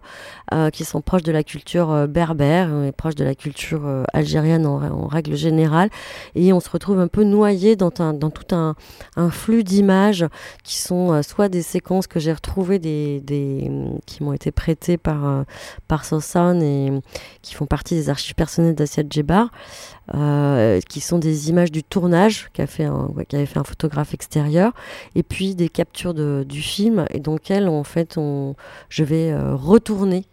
euh, 0.54 0.70
qui 0.72 0.84
sont 0.84 1.00
proches 1.00 1.24
de 1.24 1.32
la 1.32 1.42
culture 1.42 1.90
euh, 1.90 2.06
berbère 2.06 2.70
et 2.84 2.92
proches 2.92 3.16
de 3.16 3.24
la 3.24 3.34
culture 3.34 3.84
algérienne 4.12 4.66
en, 4.66 5.08
règle 5.08 5.38
générale. 5.38 5.90
Et 6.36 6.52
on 6.52 6.60
se 6.60 6.70
retrouve 6.70 7.00
un 7.00 7.08
peu 7.08 7.24
noyé 7.24 7.78
dans, 7.78 7.92
dans 7.92 8.30
tout 8.30 8.54
un, 8.54 8.76
flux 9.30 9.64
d'images 9.64 10.26
qui 10.66 10.76
sont 10.76 11.24
soit 11.24 11.48
des 11.48 11.62
séquences 11.62 12.08
que 12.08 12.20
j'ai 12.20 12.34
retrouvées, 12.34 12.78
des, 12.78 13.22
qui 14.06 14.24
m'ont 14.24 14.34
été 14.34 14.52
prêtées 14.52 14.98
par, 14.98 15.46
par 15.88 16.04
Sosan 16.04 16.60
et 16.60 16.92
qui 17.42 17.56
font 17.56 17.68
partie 17.68 17.96
des 17.96 18.10
archives 18.10 18.36
personnelles 18.36 18.76
d'Assiad 18.76 19.08
Djebar. 19.10 19.50
qui 20.90 21.00
sont 21.00 21.20
des 21.20 21.50
images 21.50 21.72
du 21.72 21.84
tournage 21.84 22.50
qu'a 22.52 22.68
fait 22.68 22.86
un, 22.86 23.10
qu'avait 23.30 23.46
fait 23.46 23.60
un 23.60 23.64
photographe 23.64 24.14
extérieur, 24.14 24.74
et 25.16 25.24
puis 25.24 25.56
des 25.56 25.70
captures 25.70 26.14
de, 26.14 26.46
du 26.48 26.62
film, 26.62 27.06
dans 27.30 27.34
lesquelles 27.36 27.68
en 27.68 27.84
fait 27.84 28.18
on, 28.18 28.56
je 28.90 29.04
vais 29.04 29.34
retourner 29.36 30.26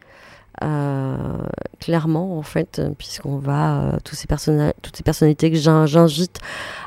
clairement 1.80 2.38
en 2.38 2.42
fait 2.42 2.80
puisqu'on 2.96 3.36
va 3.36 3.98
tous 4.04 4.14
ces 4.14 4.26
toutes 4.80 4.96
ces 4.96 5.02
personnalités 5.02 5.50
que 5.50 5.56
j'invite 5.58 6.38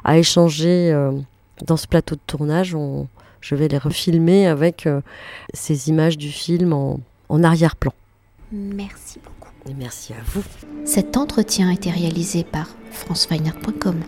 à 0.04 0.18
échanger 0.18 0.92
dans 1.66 1.78
ce 1.78 1.86
plateau 1.88 2.16
de 2.16 2.22
tournage 2.26 2.74
on, 2.74 3.08
je 3.42 3.56
vais 3.56 3.68
les 3.68 3.78
refilmer 3.78 4.48
avec 4.48 4.86
euh, 4.86 5.02
ces 5.54 5.90
images 5.90 6.18
du 6.18 6.30
film 6.30 6.74
en, 6.74 7.00
en 7.30 7.44
arrière-plan. 7.44 7.94
Merci 8.52 9.20
beaucoup. 9.24 9.52
Et 9.70 9.74
merci 9.74 10.14
à 10.14 10.24
vous. 10.26 10.44
Cet 10.86 11.18
entretien 11.18 11.70
a 11.70 11.74
été 11.74 11.92
réalisé 11.92 12.44
par 12.44 12.68
franceweiner.com. 12.92 14.02